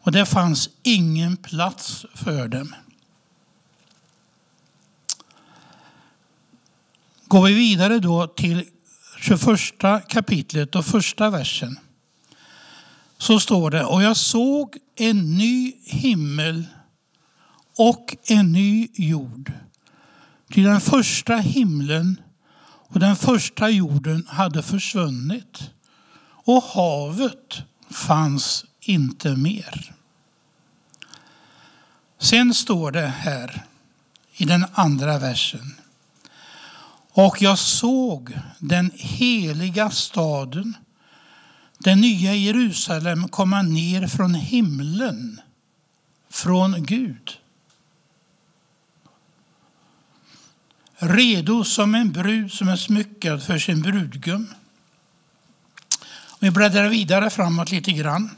och 0.03 0.13
det 0.13 0.27
fanns 0.27 0.71
ingen 0.83 1.37
plats 1.37 2.07
för 2.15 2.49
dem. 2.49 2.75
Går 7.27 7.47
vi 7.47 7.55
vidare 7.55 7.99
då 7.99 8.27
till 8.27 8.65
21 9.21 10.09
kapitlet 10.09 10.75
och 10.75 10.87
första 10.87 11.31
versen 11.31 11.79
så 13.19 13.41
står 13.41 13.71
det 13.71 13.85
och 13.85 14.03
jag 14.03 14.17
såg 14.17 14.77
en 14.97 15.35
ny 15.37 15.73
himmel 15.85 16.65
och 17.77 18.17
en 18.27 18.53
ny 18.53 18.89
jord. 18.95 19.53
Till 20.49 20.65
den 20.65 20.81
första 20.81 21.37
himlen 21.37 22.21
och 22.63 23.01
den 23.01 23.17
första 23.17 23.71
jorden 23.71 24.27
hade 24.29 24.63
försvunnit 24.63 25.71
och 26.51 26.65
havet 26.65 27.63
fanns 27.91 28.65
inte 28.81 29.37
mer. 29.37 29.95
Sen 32.19 32.55
står 32.55 32.91
det 32.93 33.07
här 33.07 33.65
i 34.33 34.45
den 34.45 34.67
andra 34.73 35.19
versen. 35.19 35.75
Och 37.13 37.43
jag 37.43 37.59
såg 37.59 38.39
den 38.59 38.91
heliga 38.95 39.91
staden, 39.91 40.77
den 41.79 42.01
nya 42.01 42.35
Jerusalem, 42.35 43.29
komma 43.29 43.63
ner 43.63 44.07
från 44.07 44.35
himlen, 44.35 45.41
från 46.31 46.85
Gud. 46.85 47.31
Redo 50.97 51.65
som 51.65 51.95
en 51.95 52.13
brud 52.13 52.53
som 52.53 52.69
är 52.69 52.77
smyckad 52.77 53.43
för 53.43 53.59
sin 53.59 53.83
brudgum. 53.83 54.49
Vi 56.43 56.51
bläddrar 56.51 56.89
vidare 56.89 57.31
framåt 57.31 57.71
lite 57.71 57.93
grann. 57.93 58.31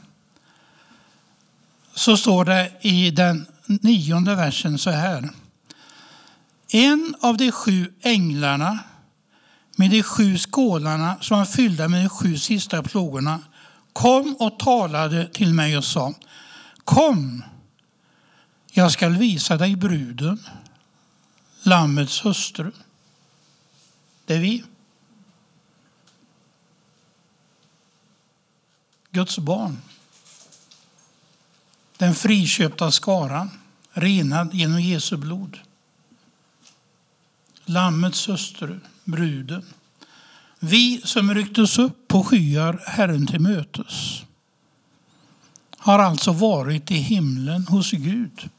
Så 1.93 2.17
står 2.17 2.45
det 2.45 2.71
i 2.81 3.11
den 3.11 3.45
nionde 3.65 4.35
versen 4.35 4.77
så 4.77 4.89
här. 4.89 5.29
En 6.71 7.15
av 7.21 7.37
de 7.37 7.51
sju 7.51 7.93
änglarna 8.01 8.79
med 9.75 9.91
de 9.91 10.03
sju 10.03 10.37
skålarna 10.37 11.15
som 11.21 11.37
var 11.37 11.45
fyllda 11.45 11.87
med 11.87 12.03
de 12.03 12.09
sju 12.09 12.37
sista 12.37 12.83
plågorna 12.83 13.39
kom 13.93 14.35
och 14.39 14.59
talade 14.59 15.27
till 15.27 15.53
mig 15.53 15.77
och 15.77 15.85
sa 15.85 16.13
Kom, 16.83 17.43
jag 18.71 18.91
skall 18.91 19.17
visa 19.17 19.57
dig 19.57 19.75
bruden, 19.75 20.43
Lammets 21.63 22.25
hustru. 22.25 22.71
Det 24.25 24.35
är 24.35 24.39
vi. 24.39 24.63
Guds 29.13 29.39
barn. 29.39 29.81
Den 31.97 32.15
friköpta 32.15 32.91
skaran, 32.91 33.49
renad 33.91 34.53
genom 34.53 34.81
Jesu 34.81 35.17
blod. 35.17 35.59
Lammets 37.65 38.27
hustru, 38.27 38.79
bruden. 39.03 39.65
Vi 40.59 41.01
som 41.03 41.33
rycktes 41.33 41.79
upp 41.79 42.07
på 42.07 42.23
skyar 42.23 42.83
Herren 42.87 43.27
till 43.27 43.39
mötes 43.39 44.23
har 45.83 45.99
alltså 45.99 46.31
varit 46.31 46.91
i 46.91 46.95
himlen 46.95 47.67
hos 47.67 47.91
Gud. 47.91 48.49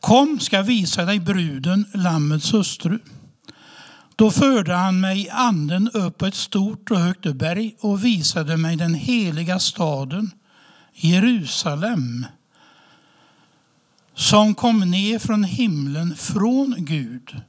Kom, 0.00 0.40
ska 0.40 0.62
visa 0.62 1.04
dig 1.04 1.20
bruden, 1.20 1.86
Lammets 1.94 2.52
hustru. 2.52 2.98
Då 4.20 4.30
förde 4.30 4.74
han 4.74 5.00
mig 5.00 5.20
i 5.20 5.30
anden 5.30 5.90
upp 5.90 6.18
på 6.18 6.26
ett 6.26 6.34
stort 6.34 6.90
och 6.90 6.98
högt 6.98 7.34
berg 7.34 7.76
och 7.80 8.04
visade 8.04 8.56
mig 8.56 8.76
den 8.76 8.94
heliga 8.94 9.58
staden, 9.58 10.30
Jerusalem, 10.94 12.26
som 14.14 14.54
kom 14.54 14.80
ner 14.80 15.18
från 15.18 15.44
himlen 15.44 16.16
från 16.16 16.74
Gud 16.78 17.40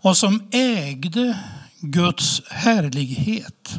och 0.00 0.16
som 0.16 0.48
ägde 0.52 1.38
Guds 1.80 2.42
härlighet. 2.50 3.76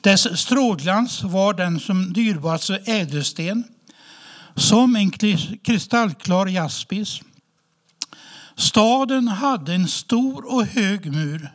Dess 0.00 0.40
strålglans 0.40 1.22
var 1.22 1.54
den 1.54 1.80
som 1.80 2.12
dyrbaraste 2.12 2.76
ädelsten, 2.76 3.64
som 4.54 4.96
en 4.96 5.10
kristallklar 5.62 6.46
jaspis. 6.46 7.20
Staden 8.56 9.28
hade 9.28 9.74
en 9.74 9.88
stor 9.88 10.54
och 10.54 10.66
hög 10.66 11.12
mur 11.12 11.50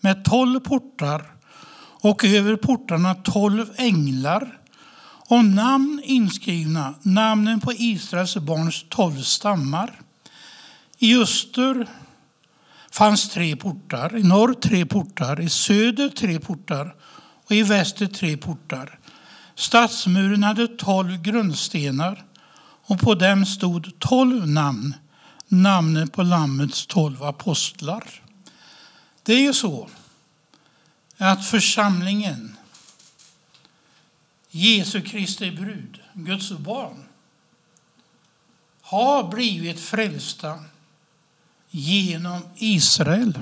med 0.00 0.24
tolv 0.24 0.60
portar 0.60 1.24
och 2.00 2.24
över 2.24 2.56
portarna 2.56 3.14
tolv 3.14 3.66
änglar 3.76 4.58
och 5.26 5.44
namn 5.44 6.02
inskrivna, 6.04 6.94
namnen 7.02 7.60
på 7.60 7.72
Israels 7.72 8.36
barns 8.36 8.84
tolv 8.88 9.22
stammar. 9.22 10.00
I 10.98 11.18
öster 11.18 11.86
fanns 12.90 13.28
tre 13.28 13.56
portar, 13.56 14.16
i 14.16 14.22
norr 14.22 14.54
tre 14.54 14.86
portar, 14.86 15.40
i 15.40 15.48
söder 15.48 16.08
tre 16.08 16.40
portar 16.40 16.94
och 17.44 17.52
i 17.52 17.62
väster 17.62 18.06
tre 18.06 18.36
portar. 18.36 18.98
Stadsmuren 19.54 20.42
hade 20.42 20.68
tolv 20.68 21.22
grundstenar 21.22 22.24
och 22.86 23.00
på 23.00 23.14
dem 23.14 23.46
stod 23.46 23.98
tolv 23.98 24.48
namn, 24.48 24.94
namnen 25.54 26.08
på 26.08 26.22
Lammets 26.22 26.86
tolv 26.86 27.22
apostlar. 27.22 28.22
Det 29.22 29.32
är 29.32 29.40
ju 29.40 29.54
så 29.54 29.88
att 31.16 31.46
församlingen, 31.46 32.56
Jesu 34.50 35.00
Kristi 35.00 35.50
brud, 35.50 36.00
Guds 36.14 36.52
barn, 36.52 37.04
har 38.80 39.28
blivit 39.30 39.80
frälsta 39.80 40.64
genom 41.70 42.42
Israel. 42.56 43.38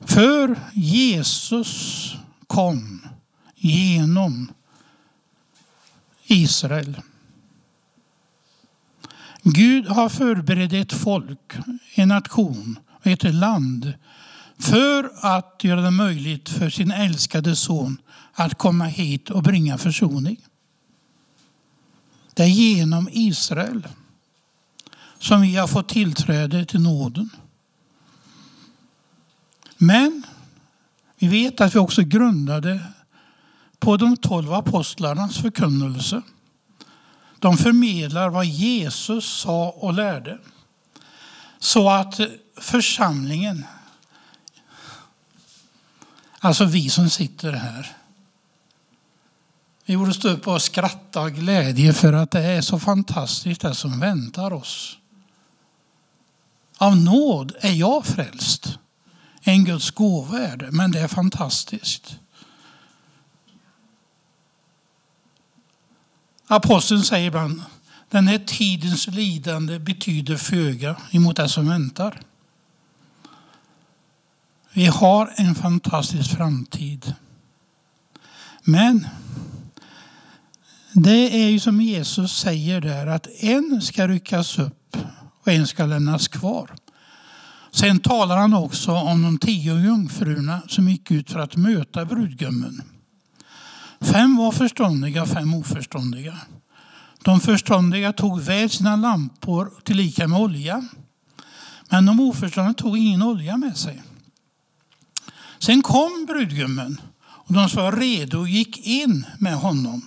För 0.00 0.60
Jesus 0.74 2.12
kom 2.46 3.08
genom 3.54 4.52
Israel. 6.26 7.02
Gud 9.46 9.86
har 9.86 10.08
förberett 10.08 10.72
ett 10.72 10.92
folk, 10.92 11.54
en 11.94 12.08
nation, 12.08 12.78
ett 13.02 13.34
land 13.34 13.92
för 14.58 15.10
att 15.20 15.64
göra 15.64 15.80
det 15.80 15.90
möjligt 15.90 16.48
för 16.48 16.70
sin 16.70 16.90
älskade 16.90 17.56
son 17.56 17.96
att 18.32 18.58
komma 18.58 18.84
hit 18.84 19.30
och 19.30 19.42
bringa 19.42 19.78
försoning. 19.78 20.36
Det 22.34 22.42
är 22.42 22.46
genom 22.46 23.08
Israel 23.12 23.88
som 25.18 25.40
vi 25.40 25.56
har 25.56 25.66
fått 25.66 25.88
tillträde 25.88 26.64
till 26.64 26.80
nåden. 26.80 27.30
Men 29.76 30.22
vi 31.18 31.28
vet 31.28 31.60
att 31.60 31.74
vi 31.74 31.78
också 31.78 32.02
grundade 32.02 32.80
på 33.78 33.96
de 33.96 34.16
tolv 34.16 34.52
apostlarnas 34.52 35.38
förkunnelse. 35.38 36.22
De 37.44 37.56
förmedlar 37.56 38.28
vad 38.28 38.46
Jesus 38.46 39.24
sa 39.24 39.70
och 39.70 39.94
lärde. 39.94 40.38
Så 41.58 41.90
att 41.90 42.20
församlingen, 42.56 43.66
alltså 46.38 46.64
vi 46.64 46.90
som 46.90 47.10
sitter 47.10 47.52
här, 47.52 47.96
vi 49.84 49.96
borde 49.96 50.14
stå 50.14 50.28
upp 50.28 50.46
och 50.46 50.62
skratta 50.62 51.20
av 51.20 51.30
glädje 51.30 51.92
för 51.92 52.12
att 52.12 52.30
det 52.30 52.42
är 52.42 52.60
så 52.60 52.78
fantastiskt 52.78 53.60
det 53.60 53.74
som 53.74 54.00
väntar 54.00 54.52
oss. 54.52 54.98
Av 56.78 56.96
nåd 56.96 57.52
är 57.60 57.72
jag 57.72 58.06
frälst. 58.06 58.78
En 59.42 59.64
Guds 59.64 59.90
gåva 59.90 60.38
är 60.38 60.56
det, 60.56 60.70
men 60.70 60.92
det 60.92 61.00
är 61.00 61.08
fantastiskt. 61.08 62.16
Aposteln 66.46 67.02
säger 67.02 67.26
ibland 67.26 67.62
den 68.10 68.28
här 68.28 68.38
tidens 68.38 69.06
lidande 69.06 69.78
betyder 69.78 70.36
föga 70.36 70.96
emot 71.10 71.36
det 71.36 71.48
som 71.48 71.68
väntar. 71.68 72.20
Vi 74.72 74.86
har 74.86 75.32
en 75.36 75.54
fantastisk 75.54 76.30
framtid. 76.30 77.14
Men 78.62 79.06
det 80.92 81.42
är 81.42 81.48
ju 81.48 81.60
som 81.60 81.80
Jesus 81.80 82.32
säger 82.32 82.80
där 82.80 83.06
att 83.06 83.26
en 83.38 83.82
ska 83.82 84.08
ryckas 84.08 84.58
upp 84.58 84.96
och 85.42 85.48
en 85.48 85.66
ska 85.66 85.86
lämnas 85.86 86.28
kvar. 86.28 86.70
Sen 87.70 87.98
talar 87.98 88.36
han 88.36 88.54
också 88.54 88.92
om 88.92 89.22
de 89.22 89.38
tio 89.38 89.74
jungfrurna 89.74 90.62
som 90.68 90.88
gick 90.88 91.10
ut 91.10 91.30
för 91.30 91.38
att 91.38 91.56
möta 91.56 92.04
brudgummen. 92.04 92.82
Fem 94.00 94.36
var 94.36 94.52
förståndiga 94.52 95.22
och 95.22 95.28
fem 95.28 95.54
oförståndiga. 95.54 96.38
De 97.22 97.40
förståndiga 97.40 98.12
tog 98.12 98.40
väl 98.40 98.70
sina 98.70 98.96
lampor 98.96 99.72
tillika 99.82 100.28
med 100.28 100.38
olja. 100.40 100.88
Men 101.88 102.06
de 102.06 102.20
oförståndiga 102.20 102.74
tog 102.74 102.98
ingen 102.98 103.22
olja 103.22 103.56
med 103.56 103.76
sig. 103.76 104.02
Sen 105.58 105.82
kom 105.82 106.26
brudgummen 106.28 107.00
och 107.20 107.54
de 107.54 107.68
som 107.68 107.82
var 107.82 107.92
redo 107.92 108.46
gick 108.46 108.86
in 108.86 109.26
med 109.38 109.54
honom 109.54 110.06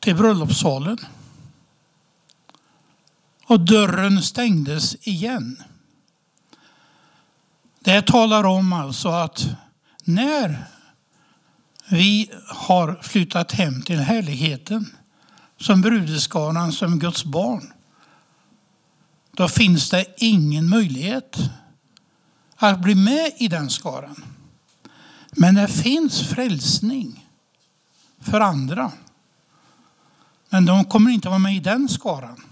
till 0.00 0.16
bröllopssalen. 0.16 0.98
Och 3.46 3.60
dörren 3.60 4.22
stängdes 4.22 4.96
igen. 5.06 5.62
Det 7.80 8.06
talar 8.06 8.44
om 8.44 8.72
alltså 8.72 9.08
att 9.08 9.46
när 10.04 10.66
vi 11.92 12.30
har 12.46 12.98
flyttat 13.02 13.52
hem 13.52 13.82
till 13.82 13.98
härligheten 13.98 14.96
som 15.56 15.80
brudeskaran, 15.80 16.72
som 16.72 16.98
Guds 16.98 17.24
barn, 17.24 17.72
då 19.30 19.48
finns 19.48 19.90
det 19.90 20.06
ingen 20.16 20.68
möjlighet 20.68 21.36
att 22.56 22.80
bli 22.80 22.94
med 22.94 23.32
i 23.36 23.48
den 23.48 23.70
skaran. 23.70 24.24
Men 25.30 25.54
det 25.54 25.68
finns 25.68 26.28
frälsning 26.28 27.28
för 28.20 28.40
andra. 28.40 28.92
Men 30.48 30.66
de 30.66 30.84
kommer 30.84 31.10
inte 31.10 31.28
vara 31.28 31.38
med 31.38 31.56
i 31.56 31.60
den 31.60 31.88
skaran. 31.88 32.42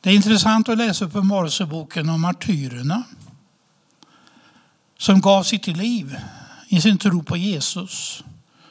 Det 0.00 0.10
är 0.10 0.14
intressant 0.14 0.68
att 0.68 0.78
läsa 0.78 1.04
Uppenbarelseboken 1.04 2.08
om 2.08 2.20
martyrerna 2.20 3.02
som 4.98 5.20
gav 5.20 5.42
sitt 5.42 5.66
liv 5.66 6.16
i 6.68 6.80
sin 6.80 6.98
tro 6.98 7.22
på 7.22 7.36
Jesus. 7.36 8.24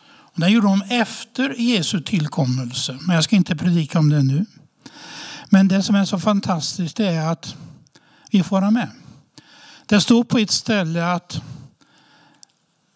Och 0.08 0.42
det 0.42 0.50
gjorde 0.50 0.68
de 0.68 0.82
efter 0.82 1.56
Jesu 1.60 2.02
tillkommelse, 2.02 2.98
men 3.02 3.16
jag 3.16 3.24
ska 3.24 3.36
inte 3.36 3.56
predika 3.56 4.00
om 4.00 4.10
det 4.10 4.24
nu. 4.24 4.46
Men 5.50 5.68
det 5.68 5.84
som 5.84 5.96
är 5.96 6.06
så 6.06 6.20
fantastiskt 6.20 7.00
är 7.00 7.22
att 7.22 7.56
vi 8.32 8.44
får 8.44 8.62
vara 8.62 8.72
med. 8.72 8.92
Det 9.86 10.02
står 10.02 10.24
på 10.24 10.38
ett 10.38 10.52
ställe 10.52 11.12
att, 11.14 11.42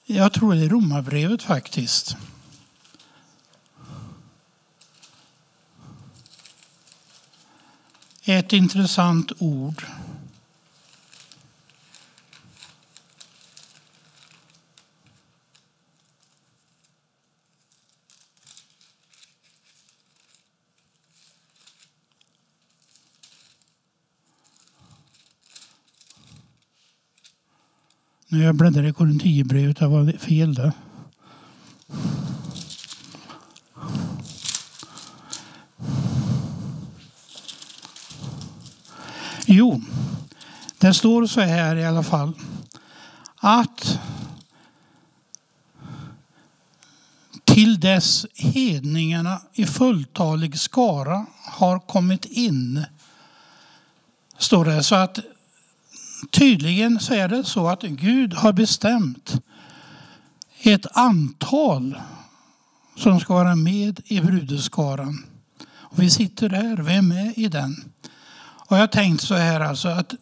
jag 0.06 0.34
tror 0.34 0.56
det 0.56 0.66
är 0.66 0.70
Romarbrevet 0.70 1.43
faktiskt, 1.43 2.18
ett 8.24 8.54
intressant 8.54 9.32
ord. 9.38 9.86
När 28.32 28.43
jag 28.45 28.55
bläddrade 28.55 28.89
i 28.89 28.93
Korinthierbrevet, 28.93 29.77
det 29.77 29.88
var 29.88 30.17
fel 30.17 30.53
där. 30.53 30.71
Jo, 39.45 39.82
det 40.77 40.93
står 40.93 41.27
så 41.27 41.41
här 41.41 41.75
i 41.75 41.86
alla 41.86 42.03
fall. 42.03 42.34
Att 43.36 43.99
till 47.43 47.80
dess 47.80 48.25
hedningarna 48.36 49.41
i 49.53 49.65
fulltalig 49.65 50.59
skara 50.59 51.25
har 51.45 51.80
kommit 51.80 52.25
in. 52.25 52.86
Står 54.38 54.65
det. 54.65 54.84
Så 54.84 54.95
att 54.95 55.19
tydligen 56.32 56.99
så 56.99 57.13
är 57.13 57.28
det 57.28 57.43
så 57.43 57.67
att 57.67 57.82
Gud 57.82 58.34
har 58.34 58.53
bestämt 58.53 59.41
ett 60.61 60.97
antal 60.97 62.01
som 62.95 63.20
ska 63.20 63.34
vara 63.34 63.55
med 63.55 63.99
i 64.05 64.22
brudeskaran. 64.22 65.26
Och 65.70 65.99
vi 65.99 66.09
sitter 66.09 66.49
där, 66.49 66.78
vi 66.78 66.93
är 66.93 67.01
med 67.01 67.34
i 67.38 67.47
den. 67.47 67.91
Och 68.39 68.78
jag 68.78 68.82
har 68.82 68.88
tänkt 68.88 69.24
så 69.24 69.36
här 69.36 69.59
alltså 69.59 69.88
att 69.88 70.13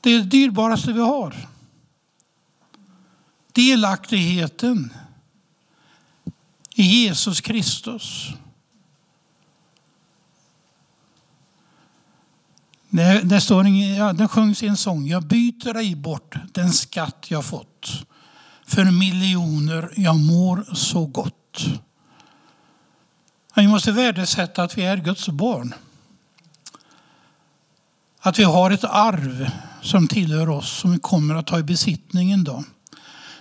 det 0.00 0.10
är 0.10 0.18
det 0.18 0.24
dyrbaraste 0.24 0.92
vi 0.92 1.00
har. 1.00 1.34
Delaktigheten 3.52 4.92
i 6.74 6.82
Jesus 6.82 7.40
Kristus. 7.40 8.28
Det, 12.90 13.20
det, 13.24 13.40
står 13.40 13.66
ingen, 13.66 13.94
ja, 13.94 14.12
det 14.12 14.28
sjungs 14.28 14.62
i 14.62 14.66
en 14.66 14.76
sång. 14.76 15.06
Jag 15.06 15.22
byter 15.22 15.76
ej 15.76 15.94
bort 15.94 16.34
den 16.52 16.72
skatt 16.72 17.26
jag 17.28 17.44
fått. 17.44 18.06
För 18.66 18.84
miljoner 18.84 19.90
jag 19.96 20.18
mår 20.18 20.74
så 20.74 21.06
gott. 21.06 21.34
Vi 23.54 23.68
måste 23.68 23.92
värdesätta 23.92 24.62
att 24.62 24.78
vi 24.78 24.84
är 24.84 24.96
Guds 24.96 25.28
barn. 25.28 25.74
Att 28.20 28.38
vi 28.38 28.44
har 28.44 28.70
ett 28.70 28.84
arv 28.84 29.50
som 29.82 30.08
tillhör 30.08 30.48
oss 30.48 30.80
som 30.80 30.92
vi 30.92 30.98
kommer 30.98 31.34
att 31.34 31.46
ta 31.46 31.58
i 31.58 31.62
besittning 31.62 32.32
en 32.32 32.44
dag. 32.44 32.64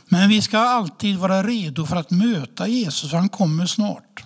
Men 0.06 0.30
vi 0.30 0.42
ska 0.42 0.60
alltid 0.60 1.18
vara 1.18 1.44
redo 1.44 1.86
för 1.86 1.96
att 1.96 2.12
möta 2.12 2.68
Jesus, 2.68 3.10
för 3.10 3.18
han 3.18 3.30
kommer 3.30 3.66
snart. 3.66 4.24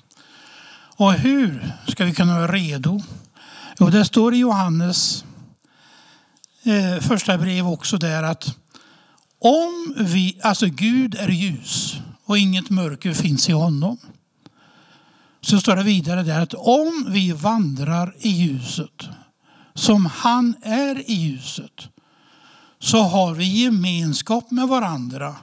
Och 0.96 1.14
hur 1.14 1.76
ska 1.88 2.06
vi 2.06 2.14
kunna 2.14 2.40
vara 2.40 2.52
redo? 2.52 3.02
Jo, 3.82 3.90
det 3.90 4.06
står 4.06 4.34
i 4.34 4.38
Johannes 4.38 5.26
eh, 6.64 7.02
första 7.02 7.38
brev 7.38 7.68
också 7.68 7.98
där 7.98 8.24
att 8.24 8.58
om 9.40 9.96
vi, 9.98 10.40
alltså 10.44 10.66
Gud 10.66 11.16
är 11.16 11.28
ljus 11.28 11.96
och 12.26 12.38
inget 12.38 12.70
mörker 12.70 13.14
finns 13.14 13.50
i 13.50 13.52
honom. 13.52 13.98
Så 15.42 15.60
står 15.60 15.76
det 15.76 15.84
vidare 15.84 16.24
där 16.24 16.42
att 16.42 16.54
om 16.54 17.06
vi 17.10 17.32
vandrar 17.32 18.16
i 18.20 18.30
ljuset 18.30 19.10
som 19.74 20.06
han 20.06 20.56
är 20.62 21.10
i 21.10 21.14
ljuset 21.14 21.90
så 22.80 23.04
har 23.04 23.34
vi 23.34 23.46
gemenskap 23.64 24.52
med 24.52 24.68
varandra. 24.68 25.36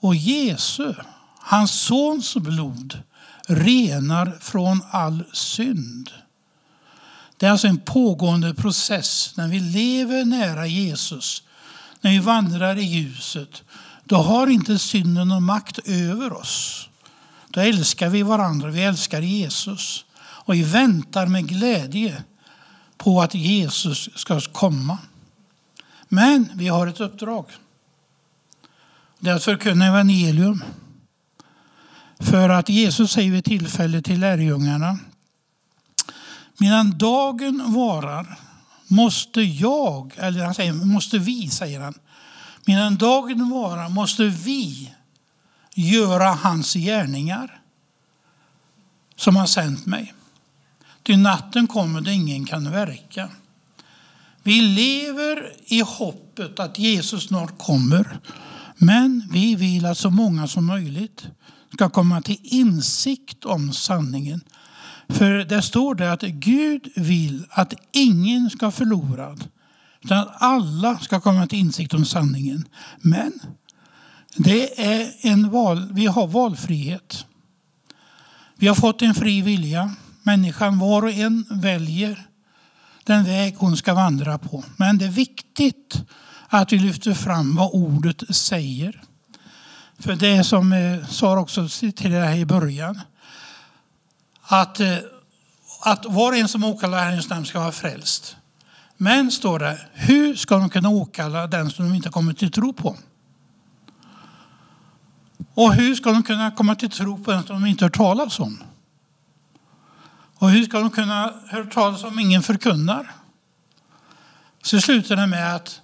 Och 0.00 0.14
Jesu, 0.14 0.94
hans 1.38 1.80
sons 1.80 2.36
blod, 2.36 3.02
renar 3.48 4.38
från 4.40 4.82
all 4.90 5.24
synd. 5.32 6.10
Det 7.38 7.46
är 7.46 7.50
alltså 7.50 7.66
en 7.66 7.78
pågående 7.78 8.54
process. 8.54 9.32
När 9.36 9.48
vi 9.48 9.60
lever 9.60 10.24
nära 10.24 10.66
Jesus, 10.66 11.42
när 12.00 12.10
vi 12.10 12.18
vandrar 12.18 12.78
i 12.78 12.82
ljuset, 12.82 13.62
då 14.04 14.16
har 14.16 14.46
inte 14.46 14.78
synden 14.78 15.28
någon 15.28 15.42
makt 15.42 15.78
över 15.84 16.32
oss. 16.32 16.88
Då 17.48 17.60
älskar 17.60 18.08
vi 18.08 18.22
varandra, 18.22 18.70
vi 18.70 18.82
älskar 18.82 19.22
Jesus. 19.22 20.04
Och 20.20 20.54
vi 20.54 20.62
väntar 20.62 21.26
med 21.26 21.48
glädje 21.48 22.22
på 22.96 23.22
att 23.22 23.34
Jesus 23.34 24.08
ska 24.14 24.40
komma. 24.40 24.98
Men 26.08 26.48
vi 26.54 26.68
har 26.68 26.86
ett 26.86 27.00
uppdrag. 27.00 27.46
Det 29.18 29.30
är 29.30 29.34
att 29.34 29.44
förkunna 29.44 29.86
evangelium. 29.86 30.64
För 32.20 32.48
att 32.48 32.68
Jesus 32.68 33.12
säger 33.12 33.32
vid 33.32 33.44
tillfälle 33.44 34.02
till 34.02 34.20
lärjungarna 34.20 34.98
Medan 36.58 36.98
dagen 36.98 37.72
varar 37.72 38.38
måste 38.86 39.40
jag, 39.40 40.12
eller 40.16 40.44
han 40.44 40.54
säger 40.54 40.72
måste 40.72 41.18
vi, 41.18 41.50
säger 41.50 41.80
han. 41.80 41.94
Medan 42.64 42.96
dagen 42.96 43.50
varar 43.50 43.88
måste 43.88 44.24
vi 44.24 44.92
göra 45.74 46.28
hans 46.28 46.74
gärningar 46.74 47.60
som 49.16 49.36
har 49.36 49.46
sänt 49.46 49.86
mig. 49.86 50.14
Till 51.02 51.18
natten 51.18 51.66
kommer 51.66 52.00
det 52.00 52.12
ingen 52.12 52.46
kan 52.46 52.70
verka. 52.70 53.30
Vi 54.42 54.60
lever 54.60 55.52
i 55.66 55.80
hoppet 55.80 56.60
att 56.60 56.78
Jesus 56.78 57.26
snart 57.26 57.58
kommer. 57.58 58.20
Men 58.76 59.28
vi 59.32 59.54
vill 59.54 59.86
att 59.86 59.98
så 59.98 60.10
många 60.10 60.48
som 60.48 60.66
möjligt 60.66 61.26
ska 61.72 61.90
komma 61.90 62.22
till 62.22 62.38
insikt 62.42 63.44
om 63.44 63.72
sanningen. 63.72 64.40
För 65.08 65.44
det 65.44 65.62
står 65.62 65.94
det 65.94 66.12
att 66.12 66.22
Gud 66.22 66.88
vill 66.96 67.46
att 67.50 67.74
ingen 67.92 68.50
ska 68.50 68.70
förlorad 68.70 69.48
utan 70.04 70.18
att 70.18 70.42
alla 70.42 70.98
ska 70.98 71.20
komma 71.20 71.46
till 71.46 71.58
insikt 71.58 71.94
om 71.94 72.04
sanningen. 72.04 72.68
Men 73.00 73.32
det 74.36 74.84
är 74.84 75.12
en 75.20 75.50
val, 75.50 75.88
vi 75.92 76.06
har 76.06 76.26
valfrihet. 76.26 77.26
Vi 78.56 78.66
har 78.66 78.74
fått 78.74 79.02
en 79.02 79.14
fri 79.14 79.42
vilja. 79.42 79.94
Människan 80.22 80.78
var 80.78 81.02
och 81.02 81.10
en 81.10 81.44
väljer 81.50 82.26
den 83.04 83.24
väg 83.24 83.54
hon 83.58 83.76
ska 83.76 83.94
vandra 83.94 84.38
på. 84.38 84.64
Men 84.76 84.98
det 84.98 85.04
är 85.04 85.10
viktigt 85.10 86.02
att 86.48 86.72
vi 86.72 86.78
lyfter 86.78 87.14
fram 87.14 87.56
vad 87.56 87.70
ordet 87.72 88.36
säger. 88.36 89.02
För 89.98 90.16
det 90.16 90.28
är 90.28 90.42
som 90.42 90.72
eh, 90.72 91.06
Sara 91.06 91.40
också 91.40 91.68
citerade 91.68 92.26
här 92.26 92.36
i 92.36 92.46
början. 92.46 93.00
Att, 94.50 94.80
eh, 94.80 94.96
att 95.80 96.04
var 96.04 96.32
och 96.32 96.38
en 96.38 96.48
som 96.48 96.64
åkallar 96.64 97.04
Herrens 97.04 97.28
namn 97.28 97.46
ska 97.46 97.60
vara 97.60 97.72
frälst. 97.72 98.36
Men, 98.96 99.30
står 99.30 99.58
det, 99.58 99.80
hur 99.92 100.34
ska 100.34 100.58
de 100.58 100.70
kunna 100.70 100.88
åkalla 100.88 101.46
den 101.46 101.70
som 101.70 101.88
de 101.88 101.94
inte 101.94 102.08
kommer 102.08 102.32
till 102.32 102.50
tro 102.50 102.72
på? 102.72 102.96
Och 105.54 105.74
hur 105.74 105.94
ska 105.94 106.12
de 106.12 106.22
kunna 106.22 106.50
komma 106.50 106.74
till 106.74 106.90
tro 106.90 107.24
på 107.24 107.30
den 107.30 107.42
som 107.42 107.62
de 107.62 107.68
inte 107.68 107.84
hört 107.84 107.96
talas 107.96 108.40
om? 108.40 108.62
Och 110.38 110.50
hur 110.50 110.64
ska 110.64 110.80
de 110.80 110.90
kunna 110.90 111.34
höra 111.46 111.64
talas 111.64 112.04
om 112.04 112.18
ingen 112.18 112.42
förkunnar? 112.42 113.14
Så 114.62 114.80
slutar 114.80 115.16
det 115.16 115.26
med 115.26 115.54
att 115.54 115.80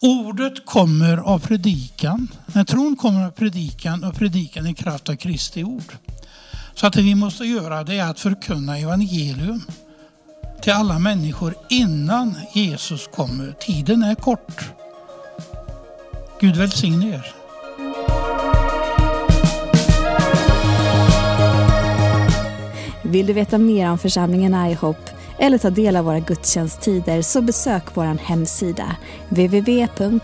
ordet 0.00 0.66
kommer 0.66 1.16
av 1.16 1.38
predikan. 1.38 2.28
När 2.46 2.64
tron 2.64 2.96
kommer 2.96 3.26
av 3.26 3.30
predikan 3.30 4.04
och 4.04 4.14
predikan 4.14 4.66
i 4.66 4.74
kraft 4.74 5.08
av 5.08 5.16
Kristi 5.16 5.64
ord. 5.64 5.92
Så 6.74 6.86
att 6.86 6.92
det 6.92 7.02
vi 7.02 7.14
måste 7.14 7.44
göra 7.44 7.84
det 7.84 7.98
är 7.98 8.10
att 8.10 8.20
förkunna 8.20 8.78
evangelium 8.78 9.62
till 10.62 10.72
alla 10.72 10.98
människor 10.98 11.54
innan 11.68 12.34
Jesus 12.52 13.06
kommer. 13.14 13.52
Tiden 13.52 14.02
är 14.02 14.14
kort. 14.14 14.72
Gud 16.40 16.56
välsigne 16.56 17.14
er. 17.14 17.34
Vill 23.02 23.26
du 23.26 23.32
veta 23.32 23.58
mer 23.58 23.90
om 23.90 23.98
församlingen 23.98 24.54
IHOP 24.54 25.10
eller 25.38 25.58
ta 25.58 25.70
del 25.70 25.96
av 25.96 26.04
våra 26.04 26.20
gudstjänsttider 26.20 27.22
så 27.22 27.42
besök 27.42 27.84
vår 27.94 28.04
hemsida 28.04 28.96
www.ihop.pro. 29.28 30.22